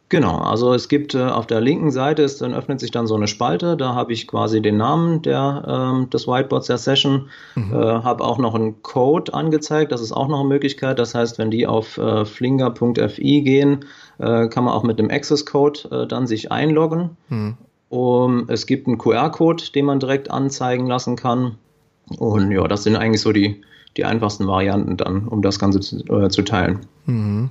Genau, 0.09 0.37
also 0.37 0.73
es 0.73 0.87
gibt 0.87 1.15
äh, 1.15 1.23
auf 1.23 1.47
der 1.47 1.61
linken 1.61 1.89
Seite, 1.89 2.21
ist, 2.21 2.41
dann 2.41 2.53
öffnet 2.53 2.79
sich 2.79 2.91
dann 2.91 3.07
so 3.07 3.15
eine 3.15 3.27
Spalte, 3.27 3.75
da 3.75 3.95
habe 3.95 4.13
ich 4.13 4.27
quasi 4.27 4.61
den 4.61 4.77
Namen 4.77 5.23
der, 5.23 5.63
ähm, 5.67 6.09
des 6.11 6.27
Whiteboards 6.27 6.67
der 6.67 6.77
Session, 6.77 7.29
mhm. 7.55 7.73
äh, 7.73 7.77
habe 7.77 8.23
auch 8.23 8.37
noch 8.37 8.53
einen 8.53 8.83
Code 8.83 9.33
angezeigt, 9.33 9.91
das 9.91 10.01
ist 10.01 10.11
auch 10.11 10.27
noch 10.27 10.41
eine 10.41 10.47
Möglichkeit, 10.47 10.99
das 10.99 11.15
heißt, 11.15 11.39
wenn 11.39 11.49
die 11.49 11.65
auf 11.65 11.97
äh, 11.97 12.23
flinger.fi 12.23 13.41
gehen, 13.41 13.85
äh, 14.19 14.47
kann 14.47 14.65
man 14.65 14.73
auch 14.73 14.83
mit 14.83 14.99
dem 14.99 15.09
Access-Code 15.09 15.79
äh, 15.89 16.07
dann 16.07 16.27
sich 16.27 16.51
einloggen. 16.51 17.17
Mhm. 17.29 17.57
Um, 17.87 18.45
es 18.49 18.65
gibt 18.65 18.87
einen 18.87 18.97
QR-Code, 18.97 19.63
den 19.73 19.85
man 19.85 19.99
direkt 19.99 20.29
anzeigen 20.29 20.87
lassen 20.87 21.15
kann 21.15 21.57
und 22.09 22.51
ja, 22.51 22.67
das 22.67 22.83
sind 22.83 22.95
eigentlich 22.95 23.21
so 23.21 23.31
die, 23.31 23.61
die 23.97 24.05
einfachsten 24.05 24.47
Varianten 24.47 24.97
dann, 24.97 25.27
um 25.27 25.41
das 25.41 25.59
Ganze 25.59 25.79
zu, 25.79 25.97
äh, 26.07 26.29
zu 26.29 26.43
teilen. 26.43 26.81
Mhm. 27.05 27.49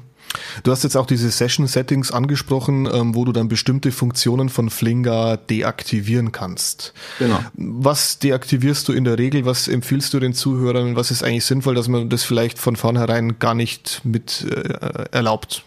Du 0.62 0.70
hast 0.70 0.82
jetzt 0.84 0.96
auch 0.96 1.06
diese 1.06 1.30
Session-Settings 1.30 2.10
angesprochen, 2.10 2.88
ähm, 2.92 3.14
wo 3.14 3.24
du 3.24 3.32
dann 3.32 3.48
bestimmte 3.48 3.92
Funktionen 3.92 4.48
von 4.48 4.70
Flinger 4.70 5.36
deaktivieren 5.36 6.32
kannst. 6.32 6.92
Genau. 7.18 7.38
Was 7.54 8.18
deaktivierst 8.18 8.88
du 8.88 8.92
in 8.92 9.04
der 9.04 9.18
Regel? 9.18 9.46
Was 9.46 9.68
empfiehlst 9.68 10.14
du 10.14 10.20
den 10.20 10.32
Zuhörern? 10.32 10.96
Was 10.96 11.10
ist 11.10 11.22
eigentlich 11.22 11.44
sinnvoll, 11.44 11.74
dass 11.74 11.88
man 11.88 12.08
das 12.08 12.24
vielleicht 12.24 12.58
von 12.58 12.76
vornherein 12.76 13.38
gar 13.38 13.54
nicht 13.54 14.00
mit 14.04 14.46
äh, 14.50 15.06
erlaubt? 15.10 15.64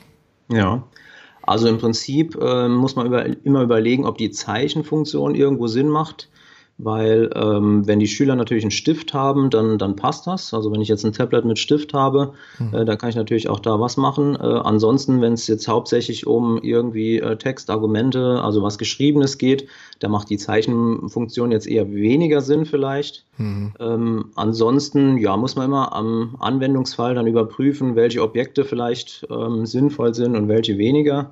Ja, 0.49 0.83
also 1.41 1.67
im 1.67 1.77
Prinzip 1.77 2.35
äh, 2.35 2.67
muss 2.67 2.95
man 2.95 3.07
über, 3.07 3.25
immer 3.45 3.61
überlegen, 3.61 4.05
ob 4.05 4.17
die 4.17 4.31
Zeichenfunktion 4.31 5.33
irgendwo 5.35 5.67
Sinn 5.67 5.87
macht 5.87 6.29
weil 6.77 7.31
ähm, 7.33 7.87
wenn 7.87 7.99
die 7.99 8.07
Schüler 8.07 8.35
natürlich 8.35 8.63
einen 8.63 8.71
Stift 8.71 9.13
haben, 9.13 9.49
dann, 9.49 9.79
dann 9.79 9.95
passt 9.95 10.27
das. 10.27 10.53
Also 10.53 10.71
wenn 10.71 10.81
ich 10.81 10.87
jetzt 10.87 11.03
ein 11.05 11.13
Tablet 11.13 11.43
mit 11.43 11.57
Stift 11.57 11.93
habe, 11.93 12.33
mhm. 12.59 12.73
äh, 12.73 12.85
dann 12.85 12.97
kann 12.97 13.09
ich 13.09 13.15
natürlich 13.15 13.49
auch 13.49 13.59
da 13.59 13.79
was 13.79 13.97
machen. 13.97 14.35
Äh, 14.35 14.43
ansonsten, 14.43 15.19
wenn 15.21 15.33
es 15.33 15.47
jetzt 15.47 15.67
hauptsächlich 15.67 16.27
um 16.27 16.59
irgendwie 16.61 17.17
äh, 17.17 17.35
Text, 17.37 17.71
Argumente, 17.71 18.41
also 18.43 18.61
was 18.61 18.77
Geschriebenes 18.77 19.39
geht, 19.39 19.67
da 19.99 20.07
macht 20.07 20.29
die 20.29 20.37
Zeichenfunktion 20.37 21.51
jetzt 21.51 21.67
eher 21.67 21.91
weniger 21.91 22.41
Sinn 22.41 22.65
vielleicht. 22.65 23.25
Mhm. 23.37 23.73
Ähm, 23.79 24.25
ansonsten, 24.35 25.17
ja, 25.17 25.35
muss 25.35 25.55
man 25.55 25.65
immer 25.65 25.93
am 25.93 26.35
Anwendungsfall 26.39 27.15
dann 27.15 27.25
überprüfen, 27.25 27.95
welche 27.95 28.21
Objekte 28.21 28.65
vielleicht 28.65 29.25
ähm, 29.31 29.65
sinnvoll 29.65 30.13
sind 30.13 30.35
und 30.35 30.47
welche 30.47 30.77
weniger. 30.77 31.31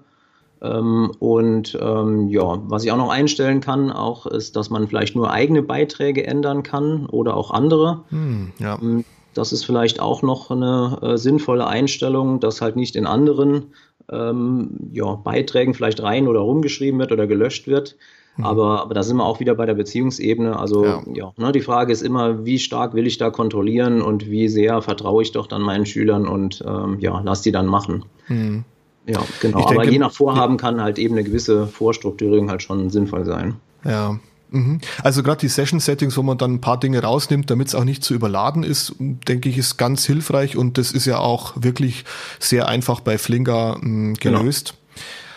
Ähm, 0.62 1.12
und 1.20 1.78
ähm, 1.82 2.28
ja, 2.30 2.60
was 2.64 2.84
ich 2.84 2.92
auch 2.92 2.98
noch 2.98 3.10
einstellen 3.10 3.62
kann, 3.62 3.92
auch 3.92 4.26
ist, 4.26 4.56
dass 4.56 4.70
man 4.70 4.88
vielleicht 4.88 5.16
nur 5.16 5.32
eigene 5.32 5.62
Beiträge 5.62 6.26
ändern 6.26 6.64
kann 6.64 7.06
oder 7.08 7.36
auch 7.36 7.52
andere. 7.52 8.04
Hm, 8.10 8.52
ja. 8.60 8.80
Ähm, 8.82 9.04
das 9.34 9.52
ist 9.52 9.66
vielleicht 9.66 10.00
auch 10.00 10.22
noch 10.22 10.50
eine 10.50 10.98
äh, 11.02 11.18
sinnvolle 11.18 11.68
Einstellung, 11.68 12.40
dass 12.40 12.62
halt 12.62 12.78
nicht 12.78 12.96
in 12.96 13.06
anderen 13.06 13.74
ähm, 14.10 14.72
ja, 14.92 15.16
Beiträgen 15.16 15.74
vielleicht 15.74 16.02
rein 16.02 16.28
oder 16.28 16.40
rumgeschrieben 16.40 17.00
wird 17.00 17.12
oder 17.12 17.28
gelöscht 17.28 17.68
wird. 17.68 17.98
Mhm. 18.38 18.46
Aber, 18.46 18.82
aber 18.82 18.94
da 18.94 19.04
sind 19.04 19.18
wir 19.18 19.26
auch 19.26 19.40
wieder 19.40 19.56
bei 19.56 19.66
der 19.66 19.74
Beziehungsebene. 19.74 20.58
Also 20.58 20.86
ja, 20.86 21.04
ja 21.14 21.34
ne, 21.38 21.52
die 21.52 21.62
Frage 21.62 21.92
ist 21.92 22.02
immer, 22.02 22.46
wie 22.46 22.60
stark 22.60 22.94
will 22.94 23.08
ich 23.08 23.18
da 23.18 23.30
kontrollieren 23.30 24.02
und 24.02 24.30
wie 24.30 24.48
sehr 24.48 24.82
vertraue 24.82 25.22
ich 25.22 25.32
doch 25.32 25.48
dann 25.48 25.62
meinen 25.62 25.86
Schülern 25.86 26.28
und 26.28 26.64
ähm, 26.66 26.98
ja, 27.00 27.22
lass 27.24 27.42
die 27.42 27.52
dann 27.52 27.68
machen. 27.68 28.06
Mhm. 28.28 28.64
Ja, 29.08 29.24
genau. 29.40 29.60
Ich 29.60 29.66
aber 29.66 29.76
denke, 29.76 29.92
je 29.92 30.00
nach 30.00 30.12
Vorhaben 30.12 30.58
kann 30.58 30.82
halt 30.82 30.98
eben 30.98 31.16
eine 31.16 31.24
gewisse 31.24 31.68
Vorstrukturierung 31.68 32.50
halt 32.50 32.64
schon 32.64 32.90
sinnvoll 32.90 33.26
sein. 33.26 33.56
Ja. 33.84 34.20
Mhm. 34.50 34.80
Also 35.04 35.22
gerade 35.22 35.42
die 35.42 35.48
Session-Settings, 35.48 36.18
wo 36.18 36.24
man 36.24 36.38
dann 36.38 36.54
ein 36.54 36.62
paar 36.62 36.80
Dinge 36.80 37.02
rausnimmt, 37.02 37.50
damit 37.50 37.68
es 37.68 37.76
auch 37.76 37.84
nicht 37.84 38.04
zu 38.04 38.14
überladen 38.14 38.64
ist, 38.64 38.96
denke 39.00 39.50
ich, 39.50 39.58
ist 39.58 39.78
ganz 39.78 40.06
hilfreich 40.06 40.56
und 40.56 40.78
das 40.78 40.92
ist 40.92 41.06
ja 41.06 41.18
auch 41.20 41.54
wirklich 41.56 42.06
sehr 42.40 42.68
einfach 42.68 43.00
bei 43.00 43.18
Flinger 43.18 43.78
mh, 43.82 44.14
genau. 44.20 44.40
gelöst. 44.40 44.76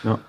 Genau. 0.03 0.15
Ja. 0.15 0.19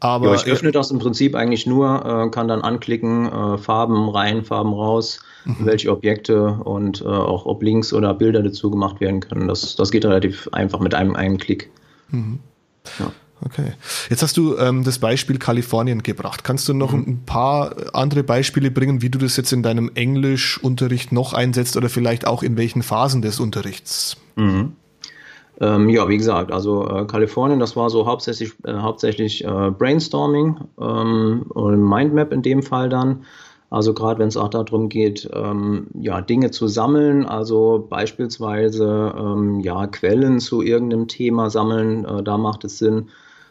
Aber 0.00 0.28
ja, 0.28 0.34
ich 0.36 0.46
öffne 0.46 0.70
das 0.70 0.92
im 0.92 1.00
Prinzip 1.00 1.34
eigentlich 1.34 1.66
nur, 1.66 2.04
äh, 2.04 2.30
kann 2.30 2.46
dann 2.46 2.62
anklicken, 2.62 3.26
äh, 3.26 3.58
Farben 3.58 4.08
rein, 4.08 4.44
Farben 4.44 4.72
raus, 4.72 5.20
mhm. 5.44 5.56
welche 5.60 5.90
Objekte 5.90 6.60
und 6.64 7.02
äh, 7.02 7.06
auch 7.06 7.46
ob 7.46 7.62
Links 7.62 7.92
oder 7.92 8.14
Bilder 8.14 8.42
dazu 8.42 8.70
gemacht 8.70 9.00
werden 9.00 9.20
können. 9.20 9.48
Das, 9.48 9.74
das 9.74 9.90
geht 9.90 10.04
relativ 10.04 10.48
einfach 10.52 10.78
mit 10.78 10.94
einem 10.94 11.16
einen 11.16 11.38
Klick. 11.38 11.70
Mhm. 12.10 12.38
Ja. 12.98 13.12
Okay. 13.44 13.72
Jetzt 14.10 14.22
hast 14.22 14.36
du 14.36 14.56
ähm, 14.56 14.82
das 14.82 14.98
Beispiel 14.98 15.38
Kalifornien 15.38 16.02
gebracht. 16.02 16.42
Kannst 16.42 16.68
du 16.68 16.74
noch 16.74 16.92
mhm. 16.92 17.04
ein 17.06 17.22
paar 17.24 17.74
andere 17.94 18.24
Beispiele 18.24 18.70
bringen, 18.70 19.00
wie 19.00 19.10
du 19.10 19.18
das 19.18 19.36
jetzt 19.36 19.52
in 19.52 19.62
deinem 19.62 19.90
Englischunterricht 19.94 21.12
noch 21.12 21.34
einsetzt 21.34 21.76
oder 21.76 21.88
vielleicht 21.88 22.26
auch 22.26 22.42
in 22.42 22.56
welchen 22.56 22.82
Phasen 22.82 23.22
des 23.22 23.38
Unterrichts? 23.38 24.16
Mhm. 24.36 24.72
Ähm, 25.60 25.88
ja, 25.88 26.08
wie 26.08 26.16
gesagt, 26.16 26.52
also 26.52 26.88
äh, 26.88 27.04
Kalifornien, 27.06 27.58
das 27.58 27.74
war 27.74 27.90
so 27.90 28.06
hauptsächlich, 28.06 28.52
äh, 28.64 28.74
hauptsächlich 28.74 29.44
äh, 29.44 29.70
Brainstorming 29.70 30.56
ähm, 30.80 31.42
und 31.48 31.82
Mindmap 31.82 32.32
in 32.32 32.42
dem 32.42 32.62
Fall 32.62 32.88
dann. 32.88 33.24
Also 33.70 33.92
gerade 33.92 34.18
wenn 34.18 34.28
es 34.28 34.36
auch 34.36 34.48
darum 34.48 34.88
geht, 34.88 35.28
ähm, 35.32 35.88
ja, 36.00 36.22
Dinge 36.22 36.50
zu 36.50 36.68
sammeln, 36.68 37.26
also 37.26 37.86
beispielsweise 37.88 39.14
ähm, 39.16 39.60
ja, 39.60 39.86
Quellen 39.86 40.40
zu 40.40 40.62
irgendeinem 40.62 41.06
Thema 41.06 41.50
sammeln, 41.50 42.04
äh, 42.06 42.22
da 42.22 42.38
macht 42.38 42.64
es 42.64 42.78
Sinn. 42.78 43.08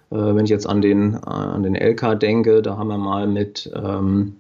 Äh, 0.10 0.16
wenn 0.16 0.46
ich 0.46 0.50
jetzt 0.50 0.68
an 0.68 0.82
den, 0.82 1.14
äh, 1.14 1.20
an 1.30 1.62
den 1.62 1.76
LK 1.76 2.16
denke, 2.20 2.64
da 2.64 2.78
haben 2.78 2.88
wir 2.88 2.98
mal 2.98 3.28
mit, 3.28 3.70
ähm, 3.76 4.38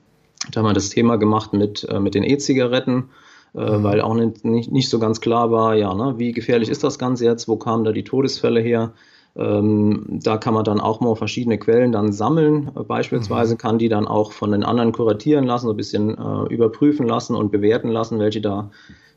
da 0.51 0.61
haben 0.61 0.67
wir 0.67 0.73
das 0.73 0.89
Thema 0.89 1.17
gemacht 1.17 1.53
mit, 1.53 1.83
äh, 1.89 1.99
mit 1.99 2.15
den 2.15 2.23
E-Zigaretten, 2.23 3.09
äh, 3.53 3.77
mhm. 3.77 3.83
weil 3.83 4.01
auch 4.01 4.15
nicht, 4.15 4.45
nicht, 4.45 4.71
nicht 4.71 4.89
so 4.89 4.97
ganz 4.97 5.21
klar 5.21 5.51
war, 5.51 5.75
ja, 5.75 5.93
ne, 5.93 6.15
wie 6.17 6.31
gefährlich 6.31 6.69
ist 6.69 6.83
das 6.83 6.97
Ganze 6.97 7.25
jetzt, 7.25 7.47
wo 7.47 7.55
kamen 7.57 7.83
da 7.83 7.91
die 7.91 8.03
Todesfälle 8.03 8.61
her? 8.61 8.93
Ähm, 9.37 10.03
da 10.09 10.37
kann 10.37 10.55
man 10.55 10.63
dann 10.63 10.79
auch 10.79 10.99
mal 10.99 11.15
verschiedene 11.15 11.59
Quellen 11.59 11.91
dann 11.91 12.11
sammeln. 12.11 12.71
Äh, 12.75 12.83
beispielsweise 12.83 13.53
mhm. 13.53 13.57
kann 13.59 13.77
die 13.77 13.89
dann 13.89 14.07
auch 14.07 14.31
von 14.31 14.51
den 14.51 14.63
anderen 14.63 14.91
kuratieren 14.91 15.45
lassen, 15.45 15.67
so 15.67 15.73
ein 15.73 15.77
bisschen 15.77 16.17
äh, 16.17 16.53
überprüfen 16.53 17.07
lassen 17.07 17.35
und 17.35 17.51
bewerten 17.51 17.89
lassen, 17.89 18.19
welche 18.19 18.41
da 18.41 18.71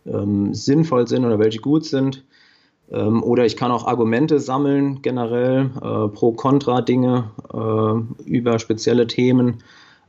ähm, 0.06 0.52
sinnvoll 0.54 1.08
sind 1.08 1.24
oder 1.24 1.38
welche 1.38 1.60
gut 1.60 1.86
sind. 1.86 2.22
Ähm, 2.90 3.22
oder 3.22 3.46
ich 3.46 3.56
kann 3.56 3.70
auch 3.70 3.86
Argumente 3.86 4.40
sammeln, 4.40 5.00
generell, 5.00 5.70
äh, 5.76 6.08
pro-kontra-Dinge 6.08 7.30
äh, 7.54 8.28
über 8.28 8.58
spezielle 8.58 9.06
Themen, 9.06 9.62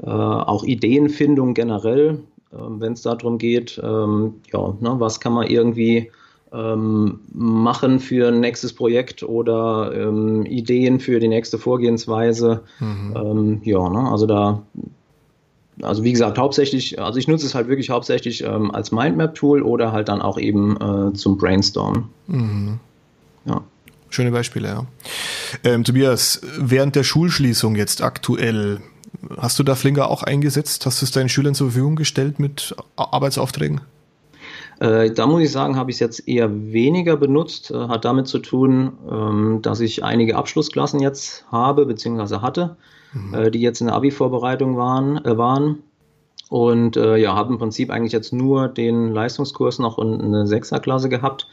äh, 0.04 0.10
auch 0.10 0.64
Ideenfindung 0.64 1.54
generell, 1.54 2.20
äh, 2.52 2.56
wenn 2.58 2.94
es 2.94 3.04
darum 3.04 3.38
geht, 3.38 3.80
ähm, 3.82 4.42
ja, 4.52 4.76
ne, 4.80 4.96
was 4.98 5.20
kann 5.20 5.34
man 5.34 5.48
irgendwie 5.48 6.12
ähm, 6.54 7.20
machen 7.34 8.00
für 8.00 8.28
ein 8.28 8.40
nächstes 8.40 8.74
Projekt 8.74 9.24
oder 9.24 9.92
ähm, 9.96 10.46
Ideen 10.46 11.00
für 11.00 11.20
die 11.20 11.28
nächste 11.28 11.58
Vorgehensweise. 11.58 12.64
Mhm. 12.80 13.14
Ähm, 13.16 13.62
ja, 13.64 13.90
ne, 13.90 14.12
also 14.12 14.26
da 14.26 14.64
also 15.82 16.04
wie 16.04 16.12
gesagt, 16.12 16.38
hauptsächlich, 16.38 17.02
also 17.02 17.18
ich 17.18 17.28
nutze 17.28 17.46
es 17.46 17.56
halt 17.56 17.68
wirklich 17.68 17.90
hauptsächlich 17.90 18.44
ähm, 18.44 18.72
als 18.72 18.92
Mindmap-Tool 18.92 19.64
oder 19.64 19.92
halt 19.92 20.10
dann 20.10 20.22
auch 20.22 20.38
eben 20.38 20.78
äh, 20.78 21.14
zum 21.14 21.38
Brainstorm. 21.38 22.10
Mhm. 22.28 22.80
Ja. 23.46 23.62
Schöne 24.10 24.32
Beispiele, 24.32 24.68
ja. 24.68 24.86
Ähm, 25.64 25.84
Tobias, 25.84 26.42
während 26.60 26.96
der 26.96 27.04
Schulschließung 27.04 27.76
jetzt 27.76 28.02
aktuell, 28.02 28.82
hast 29.38 29.58
du 29.58 29.64
da 29.64 29.76
Flinger 29.76 30.10
auch 30.10 30.24
eingesetzt? 30.24 30.86
Hast 30.86 31.02
du 31.02 31.06
es 31.06 31.12
deinen 31.12 31.30
Schülern 31.30 31.56
zur 31.56 31.72
Verfügung 31.72 31.96
gestellt 31.96 32.38
mit 32.38 32.76
Arbeitsaufträgen? 32.98 33.82
Äh, 34.82 35.12
da 35.12 35.28
muss 35.28 35.44
ich 35.44 35.52
sagen, 35.52 35.76
habe 35.76 35.92
ich 35.92 35.96
es 35.96 36.00
jetzt 36.00 36.28
eher 36.28 36.74
weniger 36.74 37.16
benutzt. 37.16 37.72
Äh, 37.72 37.88
hat 37.88 38.04
damit 38.04 38.28
zu 38.28 38.40
tun, 38.40 38.94
ähm, 39.10 39.60
dass 39.62 39.80
ich 39.80 40.04
einige 40.04 40.36
Abschlussklassen 40.36 41.00
jetzt 41.00 41.46
habe, 41.52 41.86
beziehungsweise 41.86 42.42
hatte 42.42 42.76
mhm. 43.14 43.34
äh, 43.34 43.52
die 43.52 43.62
jetzt 43.62 43.82
in 43.82 43.88
der 43.88 43.96
Abi-Vorbereitung 43.96 44.78
waren, 44.78 45.24
äh, 45.24 45.38
waren. 45.38 45.84
Und 46.50 46.98
äh, 46.98 47.16
ja, 47.18 47.36
habe 47.36 47.54
im 47.54 47.60
Prinzip 47.60 47.92
eigentlich 47.92 48.12
jetzt 48.12 48.34
nur 48.34 48.68
den 48.68 49.14
Leistungskurs 49.14 49.80
noch 49.80 49.98
und 49.98 50.22
eine 50.22 50.48
Sechserklasse 50.48 51.10
gehabt. 51.10 51.48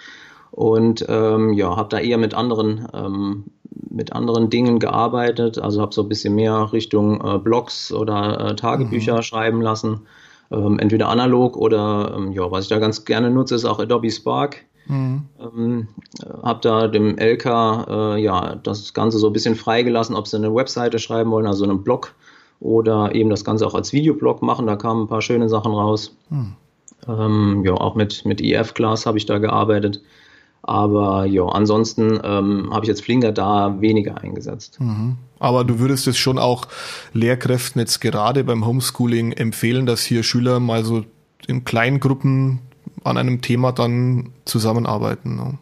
Und 0.50 1.04
ähm, 1.08 1.52
ja, 1.52 1.76
habe 1.76 1.88
da 1.90 1.98
eher 1.98 2.18
mit 2.18 2.34
anderen, 2.34 2.88
ähm, 2.94 3.44
mit 3.90 4.12
anderen 4.12 4.50
Dingen 4.50 4.78
gearbeitet. 4.78 5.58
Also 5.58 5.82
habe 5.82 5.94
so 5.94 6.02
ein 6.02 6.08
bisschen 6.08 6.34
mehr 6.34 6.72
Richtung 6.72 7.20
äh, 7.20 7.38
Blogs 7.38 7.92
oder 7.92 8.56
Tagebücher 8.56 9.16
mhm. 9.16 9.22
schreiben 9.22 9.60
lassen. 9.60 10.00
Ähm, 10.50 10.78
entweder 10.78 11.08
analog 11.08 11.56
oder 11.56 12.14
ähm, 12.16 12.32
ja, 12.32 12.50
was 12.50 12.64
ich 12.64 12.68
da 12.68 12.78
ganz 12.78 13.04
gerne 13.04 13.30
nutze, 13.30 13.54
ist 13.54 13.64
auch 13.64 13.78
Adobe 13.78 14.10
Spark. 14.10 14.64
Mhm. 14.86 15.24
Ähm, 15.38 15.88
habe 16.42 16.60
da 16.62 16.88
dem 16.88 17.18
LK 17.18 17.44
äh, 17.44 18.22
ja 18.22 18.54
das 18.56 18.94
Ganze 18.94 19.18
so 19.18 19.26
ein 19.26 19.32
bisschen 19.32 19.54
freigelassen, 19.54 20.16
ob 20.16 20.26
sie 20.26 20.36
eine 20.36 20.54
Webseite 20.54 20.98
schreiben 20.98 21.30
wollen, 21.30 21.46
also 21.46 21.64
einen 21.64 21.82
Blog 21.82 22.14
oder 22.60 23.14
eben 23.14 23.30
das 23.30 23.44
Ganze 23.44 23.66
auch 23.66 23.74
als 23.74 23.92
Videoblog 23.92 24.42
machen. 24.42 24.66
Da 24.66 24.76
kamen 24.76 25.02
ein 25.02 25.08
paar 25.08 25.22
schöne 25.22 25.48
Sachen 25.48 25.72
raus. 25.72 26.16
Mhm. 26.30 26.54
Ähm, 27.06 27.62
ja, 27.64 27.74
auch 27.74 27.94
mit, 27.94 28.24
mit 28.24 28.40
EF-Class 28.40 29.06
habe 29.06 29.18
ich 29.18 29.26
da 29.26 29.38
gearbeitet. 29.38 30.00
Aber 30.62 31.24
ja, 31.24 31.44
ansonsten 31.46 32.20
ähm, 32.22 32.68
habe 32.72 32.84
ich 32.84 32.88
jetzt 32.88 33.02
Flinger 33.02 33.32
da 33.32 33.80
weniger 33.80 34.18
eingesetzt. 34.18 34.78
Mhm. 34.80 35.16
Aber 35.38 35.64
du 35.64 35.78
würdest 35.78 36.06
es 36.06 36.18
schon 36.18 36.38
auch 36.38 36.66
Lehrkräften 37.12 37.80
jetzt 37.80 38.00
gerade 38.00 38.44
beim 38.44 38.66
Homeschooling 38.66 39.32
empfehlen, 39.32 39.86
dass 39.86 40.02
hier 40.02 40.22
Schüler 40.22 40.60
mal 40.60 40.84
so 40.84 41.04
in 41.46 41.64
kleinen 41.64 42.00
Gruppen 42.00 42.60
an 43.04 43.16
einem 43.16 43.40
Thema 43.40 43.72
dann 43.72 44.32
zusammenarbeiten. 44.44 45.36
Ne? 45.36 45.58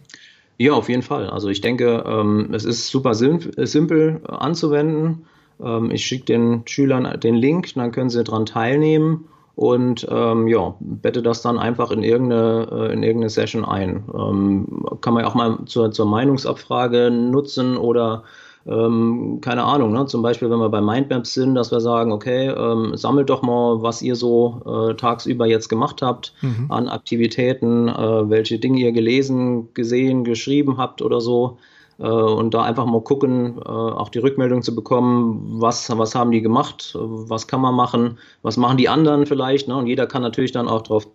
Ja, 0.58 0.72
auf 0.72 0.88
jeden 0.88 1.02
Fall. 1.02 1.28
Also 1.28 1.50
ich 1.50 1.60
denke, 1.60 2.02
ähm, 2.06 2.48
es 2.52 2.64
ist 2.64 2.88
super 2.88 3.14
simpel 3.14 4.22
anzuwenden. 4.26 5.26
Ähm, 5.62 5.90
ich 5.90 6.06
schicke 6.06 6.24
den 6.24 6.62
Schülern 6.66 7.20
den 7.20 7.34
Link, 7.34 7.74
dann 7.74 7.92
können 7.92 8.10
sie 8.10 8.24
daran 8.24 8.46
teilnehmen 8.46 9.26
und 9.56 10.06
ähm, 10.10 10.46
ja, 10.48 10.74
bette 10.80 11.22
das 11.22 11.40
dann 11.40 11.58
einfach 11.58 11.90
in 11.90 12.02
irgendeine, 12.02 12.68
äh, 12.70 12.92
in 12.92 13.02
irgendeine 13.02 13.30
Session 13.30 13.64
ein. 13.64 14.04
Ähm, 14.14 14.84
kann 15.00 15.14
man 15.14 15.24
ja 15.24 15.30
auch 15.30 15.34
mal 15.34 15.58
zur, 15.64 15.90
zur 15.90 16.04
Meinungsabfrage 16.04 17.10
nutzen 17.10 17.78
oder 17.78 18.22
ähm, 18.66 19.38
keine 19.40 19.64
Ahnung, 19.64 19.92
ne? 19.92 20.04
zum 20.06 20.20
Beispiel, 20.22 20.50
wenn 20.50 20.58
wir 20.58 20.68
bei 20.68 20.82
Mindmaps 20.82 21.32
sind, 21.32 21.54
dass 21.54 21.70
wir 21.70 21.80
sagen, 21.80 22.12
okay, 22.12 22.48
ähm, 22.48 22.96
sammelt 22.96 23.30
doch 23.30 23.40
mal, 23.40 23.80
was 23.80 24.02
ihr 24.02 24.14
so 24.14 24.60
äh, 24.90 24.94
tagsüber 24.94 25.46
jetzt 25.46 25.68
gemacht 25.68 26.02
habt 26.02 26.34
mhm. 26.42 26.66
an 26.70 26.88
Aktivitäten, 26.88 27.88
äh, 27.88 28.28
welche 28.28 28.58
Dinge 28.58 28.80
ihr 28.80 28.92
gelesen, 28.92 29.72
gesehen, 29.72 30.24
geschrieben 30.24 30.76
habt 30.76 31.00
oder 31.00 31.22
so. 31.22 31.56
Äh, 31.98 32.04
und 32.04 32.54
da 32.54 32.62
einfach 32.62 32.86
mal 32.86 33.00
gucken, 33.00 33.58
äh, 33.58 33.68
auch 33.68 34.08
die 34.08 34.18
Rückmeldung 34.18 34.62
zu 34.62 34.74
bekommen, 34.74 35.60
was, 35.60 35.90
was 35.96 36.14
haben 36.14 36.30
die 36.30 36.42
gemacht, 36.42 36.96
was 36.98 37.46
kann 37.46 37.60
man 37.60 37.74
machen, 37.74 38.18
was 38.42 38.56
machen 38.56 38.76
die 38.76 38.88
anderen 38.88 39.26
vielleicht. 39.26 39.68
Ne? 39.68 39.76
Und 39.76 39.86
jeder 39.86 40.06
kann 40.06 40.22
natürlich 40.22 40.52
dann 40.52 40.68
auch 40.68 40.82
drauf 40.82 41.06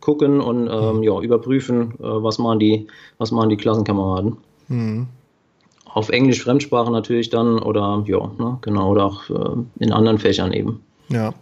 gucken 0.00 0.40
und 0.40 0.68
ähm, 0.68 0.98
mhm. 0.98 1.02
ja, 1.02 1.20
überprüfen, 1.20 1.94
äh, 1.98 2.02
was 2.02 2.38
machen 2.38 2.58
die, 2.58 2.86
was 3.18 3.32
machen 3.32 3.50
die 3.50 3.56
Klassenkameraden. 3.56 4.38
Mhm 4.68 5.08
auf 5.92 6.08
Englisch 6.08 6.42
Fremdsprache 6.42 6.90
natürlich 6.90 7.30
dann 7.30 7.58
oder 7.58 8.02
ja, 8.06 8.30
ne, 8.38 8.58
genau, 8.60 8.90
oder 8.90 9.06
auch 9.06 9.28
äh, 9.30 9.56
in 9.78 9.92
anderen 9.92 10.18
Fächern 10.18 10.52
eben. 10.52 10.82
Ja. 11.08 11.34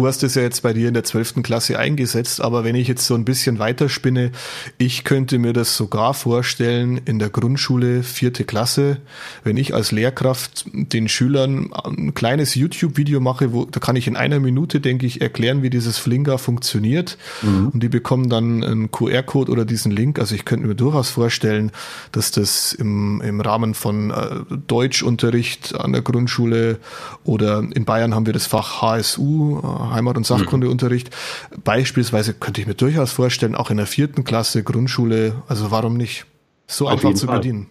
Du 0.00 0.06
hast 0.06 0.22
es 0.22 0.34
ja 0.34 0.40
jetzt 0.40 0.62
bei 0.62 0.72
dir 0.72 0.88
in 0.88 0.94
der 0.94 1.04
12. 1.04 1.42
Klasse 1.42 1.78
eingesetzt, 1.78 2.40
aber 2.40 2.64
wenn 2.64 2.74
ich 2.74 2.88
jetzt 2.88 3.04
so 3.04 3.14
ein 3.14 3.26
bisschen 3.26 3.58
weiterspinne, 3.58 4.30
ich 4.78 5.04
könnte 5.04 5.38
mir 5.38 5.52
das 5.52 5.76
sogar 5.76 6.14
vorstellen 6.14 7.02
in 7.04 7.18
der 7.18 7.28
Grundschule, 7.28 8.02
vierte 8.02 8.44
Klasse, 8.44 8.96
wenn 9.44 9.58
ich 9.58 9.74
als 9.74 9.92
Lehrkraft 9.92 10.64
den 10.72 11.06
Schülern 11.06 11.68
ein 11.84 12.14
kleines 12.14 12.54
YouTube-Video 12.54 13.20
mache, 13.20 13.52
wo, 13.52 13.66
da 13.66 13.78
kann 13.78 13.94
ich 13.94 14.06
in 14.06 14.16
einer 14.16 14.40
Minute, 14.40 14.80
denke 14.80 15.04
ich, 15.04 15.20
erklären, 15.20 15.62
wie 15.62 15.68
dieses 15.68 15.98
Flinga 15.98 16.38
funktioniert 16.38 17.18
mhm. 17.42 17.68
und 17.68 17.82
die 17.82 17.90
bekommen 17.90 18.30
dann 18.30 18.64
einen 18.64 18.90
QR-Code 18.90 19.52
oder 19.52 19.66
diesen 19.66 19.92
Link. 19.92 20.18
Also 20.18 20.34
ich 20.34 20.46
könnte 20.46 20.66
mir 20.66 20.76
durchaus 20.76 21.10
vorstellen, 21.10 21.72
dass 22.10 22.30
das 22.30 22.72
im, 22.72 23.20
im 23.20 23.42
Rahmen 23.42 23.74
von 23.74 24.12
äh, 24.12 24.56
Deutschunterricht 24.66 25.74
an 25.78 25.92
der 25.92 26.00
Grundschule 26.00 26.78
oder 27.22 27.62
in 27.74 27.84
Bayern 27.84 28.14
haben 28.14 28.24
wir 28.24 28.32
das 28.32 28.46
Fach 28.46 28.80
HSU, 28.80 29.60
Heimat- 29.92 30.16
und 30.16 30.26
Sachkundeunterricht. 30.26 31.10
Mhm. 31.10 31.62
Beispielsweise 31.62 32.34
könnte 32.34 32.60
ich 32.60 32.66
mir 32.66 32.74
durchaus 32.74 33.12
vorstellen, 33.12 33.54
auch 33.54 33.70
in 33.70 33.76
der 33.76 33.86
vierten 33.86 34.24
Klasse 34.24 34.62
Grundschule, 34.62 35.42
also 35.48 35.70
warum 35.70 35.96
nicht? 35.96 36.26
So 36.66 36.86
auf 36.86 36.92
einfach 36.92 37.14
zu 37.14 37.26
Fall. 37.26 37.38
bedienen. 37.38 37.66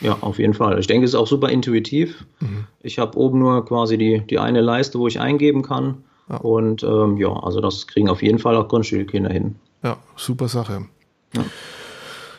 Ja, 0.00 0.16
auf 0.20 0.38
jeden 0.38 0.54
Fall. 0.54 0.78
Ich 0.78 0.86
denke, 0.86 1.04
es 1.04 1.12
ist 1.12 1.14
auch 1.16 1.26
super 1.26 1.48
intuitiv. 1.48 2.24
Mhm. 2.40 2.66
Ich 2.80 2.98
habe 2.98 3.18
oben 3.18 3.40
nur 3.40 3.64
quasi 3.64 3.98
die, 3.98 4.20
die 4.20 4.38
eine 4.38 4.60
Leiste, 4.60 4.98
wo 4.98 5.08
ich 5.08 5.20
eingeben 5.20 5.62
kann. 5.62 6.04
Ja. 6.28 6.36
Und 6.36 6.82
ähm, 6.82 7.16
ja, 7.16 7.32
also 7.32 7.60
das 7.60 7.86
kriegen 7.86 8.08
auf 8.08 8.22
jeden 8.22 8.38
Fall 8.38 8.56
auch 8.56 8.68
Grundschulkinder 8.68 9.30
hin. 9.30 9.56
Ja, 9.82 9.96
super 10.16 10.48
Sache. 10.48 10.86
Ja. 11.34 11.44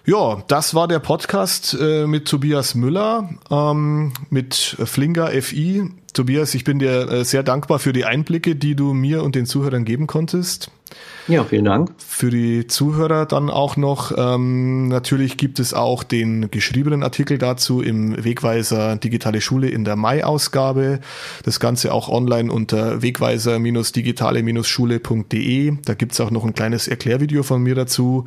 Ja, 0.06 0.42
das 0.48 0.74
war 0.74 0.88
der 0.88 1.00
Podcast 1.00 1.78
äh, 1.80 2.08
mit 2.08 2.28
Tobias 2.28 2.74
Müller, 2.74 3.30
ähm, 3.52 4.14
mit 4.32 4.56
Flinger 4.56 5.28
FI. 5.28 5.92
Tobias, 6.14 6.56
ich 6.56 6.64
bin 6.64 6.80
dir 6.80 7.10
äh, 7.10 7.26
sehr 7.26 7.44
dankbar 7.44 7.80
für 7.80 7.94
die 7.94 8.06
Einblicke, 8.06 8.56
die 8.56 8.76
du 8.76 8.94
mir 8.94 9.24
und 9.24 9.36
den 9.36 9.46
Zuhörern 9.46 9.86
geben 9.86 10.08
konntest. 10.08 10.72
Ja, 11.28 11.44
vielen 11.44 11.66
Dank. 11.66 11.92
Für 12.00 12.32
die 12.32 12.66
Zuhörer 12.66 13.28
dann 13.28 13.52
auch 13.52 13.78
noch, 13.78 14.12
ähm, 14.18 14.88
natürlich 14.88 15.38
gibt 15.38 15.60
es 15.60 15.76
auch 15.76 16.02
den 16.04 16.50
geschriebenen 16.50 17.04
Artikel 17.04 17.38
dazu 17.38 17.82
im 17.82 18.24
Wegweiser 18.24 18.96
Digitale 18.96 19.40
Schule 19.40 19.70
in 19.70 19.86
der 19.86 19.96
Mai-Ausgabe. 19.96 21.02
Das 21.44 21.60
Ganze 21.60 21.94
auch 21.94 22.10
online 22.10 22.52
unter 22.52 23.04
wegweiser-digitale-schule.de. 23.04 25.74
Da 25.86 25.94
gibt's 25.94 26.20
auch 26.20 26.32
noch 26.32 26.46
ein 26.46 26.56
kleines 26.56 26.88
Erklärvideo 26.88 27.44
von 27.44 27.62
mir 27.62 27.76
dazu. 27.76 28.26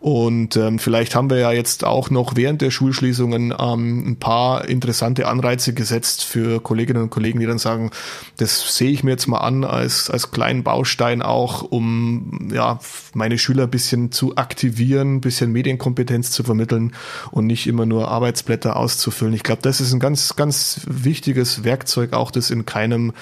Und 0.00 0.56
ähm, 0.56 0.78
vielleicht 0.78 1.14
haben 1.14 1.30
wir 1.30 1.38
ja 1.38 1.52
jetzt 1.52 1.84
auch 1.84 2.10
noch 2.10 2.36
während 2.36 2.60
der 2.60 2.70
Schulschließungen 2.70 3.54
ähm, 3.58 4.08
ein 4.08 4.16
paar 4.16 4.68
interessante 4.68 5.26
Anreize 5.26 5.72
gesetzt 5.72 6.24
für 6.24 6.60
Kolleginnen 6.60 7.04
und 7.04 7.08
Kollegen, 7.08 7.21
die 7.22 7.46
dann 7.46 7.58
sagen, 7.58 7.90
das 8.36 8.76
sehe 8.76 8.90
ich 8.90 9.04
mir 9.04 9.12
jetzt 9.12 9.26
mal 9.26 9.38
an 9.38 9.64
als, 9.64 10.10
als 10.10 10.30
kleinen 10.30 10.62
Baustein 10.62 11.22
auch, 11.22 11.62
um 11.62 12.48
ja, 12.52 12.80
meine 13.14 13.38
Schüler 13.38 13.64
ein 13.64 13.70
bisschen 13.70 14.12
zu 14.12 14.36
aktivieren, 14.36 15.16
ein 15.16 15.20
bisschen 15.20 15.52
Medienkompetenz 15.52 16.30
zu 16.30 16.42
vermitteln 16.42 16.92
und 17.30 17.46
nicht 17.46 17.66
immer 17.66 17.86
nur 17.86 18.08
Arbeitsblätter 18.08 18.76
auszufüllen. 18.76 19.34
Ich 19.34 19.42
glaube, 19.42 19.62
das 19.62 19.80
ist 19.80 19.92
ein 19.92 20.00
ganz, 20.00 20.36
ganz 20.36 20.80
wichtiges 20.86 21.64
Werkzeug, 21.64 22.12
auch 22.12 22.30
das 22.30 22.50
in 22.50 22.66
keinem 22.66 23.12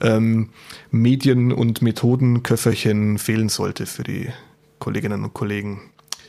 ähm, 0.00 0.50
Medien- 0.90 1.52
und 1.52 1.82
Methodenköfferchen 1.82 3.18
fehlen 3.18 3.48
sollte 3.48 3.86
für 3.86 4.02
die 4.02 4.28
Kolleginnen 4.78 5.24
und 5.24 5.34
Kollegen. 5.34 5.80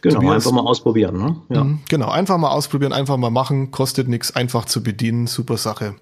Genau, 0.03 0.15
Tobias, 0.15 0.45
einfach 0.45 0.51
mal 0.51 0.69
ausprobieren. 0.69 1.17
Ne? 1.17 1.35
Ja. 1.49 1.63
Mhm, 1.63 1.79
genau, 1.87 2.09
einfach 2.09 2.37
mal 2.37 2.51
ausprobieren, 2.51 2.91
einfach 2.91 3.15
mal 3.15 3.29
machen, 3.29 3.71
kostet 3.71 4.09
nichts, 4.09 4.35
einfach 4.35 4.65
zu 4.65 4.83
bedienen, 4.83 5.27
super 5.27 5.55
Sache. 5.55 5.95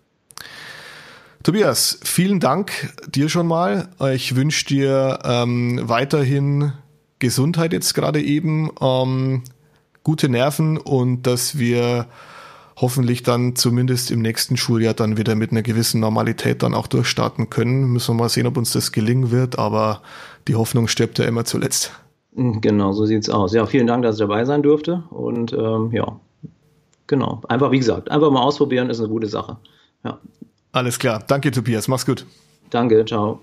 Tobias, 1.44 2.00
vielen 2.04 2.40
Dank 2.40 2.72
dir 3.10 3.28
schon 3.28 3.48
mal. 3.48 3.90
Ich 4.14 4.36
wünsche 4.36 4.66
dir 4.66 5.20
ähm, 5.24 5.80
weiterhin 5.84 6.74
Gesundheit 7.18 7.74
jetzt 7.74 7.96
gerade 7.96 8.22
eben, 8.22 8.70
ähm, 8.80 9.42
gute 10.04 10.30
Nerven 10.30 10.78
und 10.78 11.24
dass 11.24 11.58
wir 11.58 12.06
hoffentlich 12.76 13.24
dann 13.24 13.56
zumindest 13.56 14.12
im 14.12 14.22
nächsten 14.22 14.56
Schuljahr 14.56 14.94
dann 14.94 15.18
wieder 15.18 15.34
mit 15.34 15.50
einer 15.52 15.64
gewissen 15.64 16.00
Normalität 16.00 16.62
dann 16.62 16.76
auch 16.76 16.86
durchstarten 16.86 17.50
können. 17.50 17.92
Müssen 17.92 18.16
wir 18.16 18.24
mal 18.24 18.30
sehen, 18.30 18.46
ob 18.46 18.58
uns 18.58 18.72
das 18.72 18.92
gelingen 18.92 19.32
wird, 19.32 19.58
aber 19.58 20.02
die 20.48 20.56
Hoffnung 20.56 20.88
stirbt 20.88 21.18
ja 21.18 21.26
immer 21.26 21.44
zuletzt. 21.46 21.92
Genau, 22.36 22.92
so 22.94 23.06
sieht's 23.06 23.30
aus. 23.32 23.54
Ja, 23.54 23.66
vielen 23.66 23.88
Dank, 23.88 24.04
dass 24.04 24.16
ich 24.16 24.20
dabei 24.20 24.46
sein 24.46 24.62
durfte 24.62 25.04
und 25.10 25.54
ähm, 25.54 25.90
ja, 25.92 26.20
genau. 27.08 27.42
Einfach, 27.48 27.72
wie 27.72 27.80
gesagt, 27.80 28.12
einfach 28.12 28.30
mal 28.30 28.44
ausprobieren 28.44 28.92
ist 28.92 29.00
eine 29.00 29.10
gute 29.10 29.28
Sache. 29.28 29.58
Ja. 30.04 30.20
Alles 30.72 31.00
klar. 31.00 31.24
Danke, 31.28 31.52
Tobias. 31.52 31.88
Mach's 31.88 32.06
gut. 32.06 32.26
Danke. 32.70 33.06
Ciao. 33.06 33.42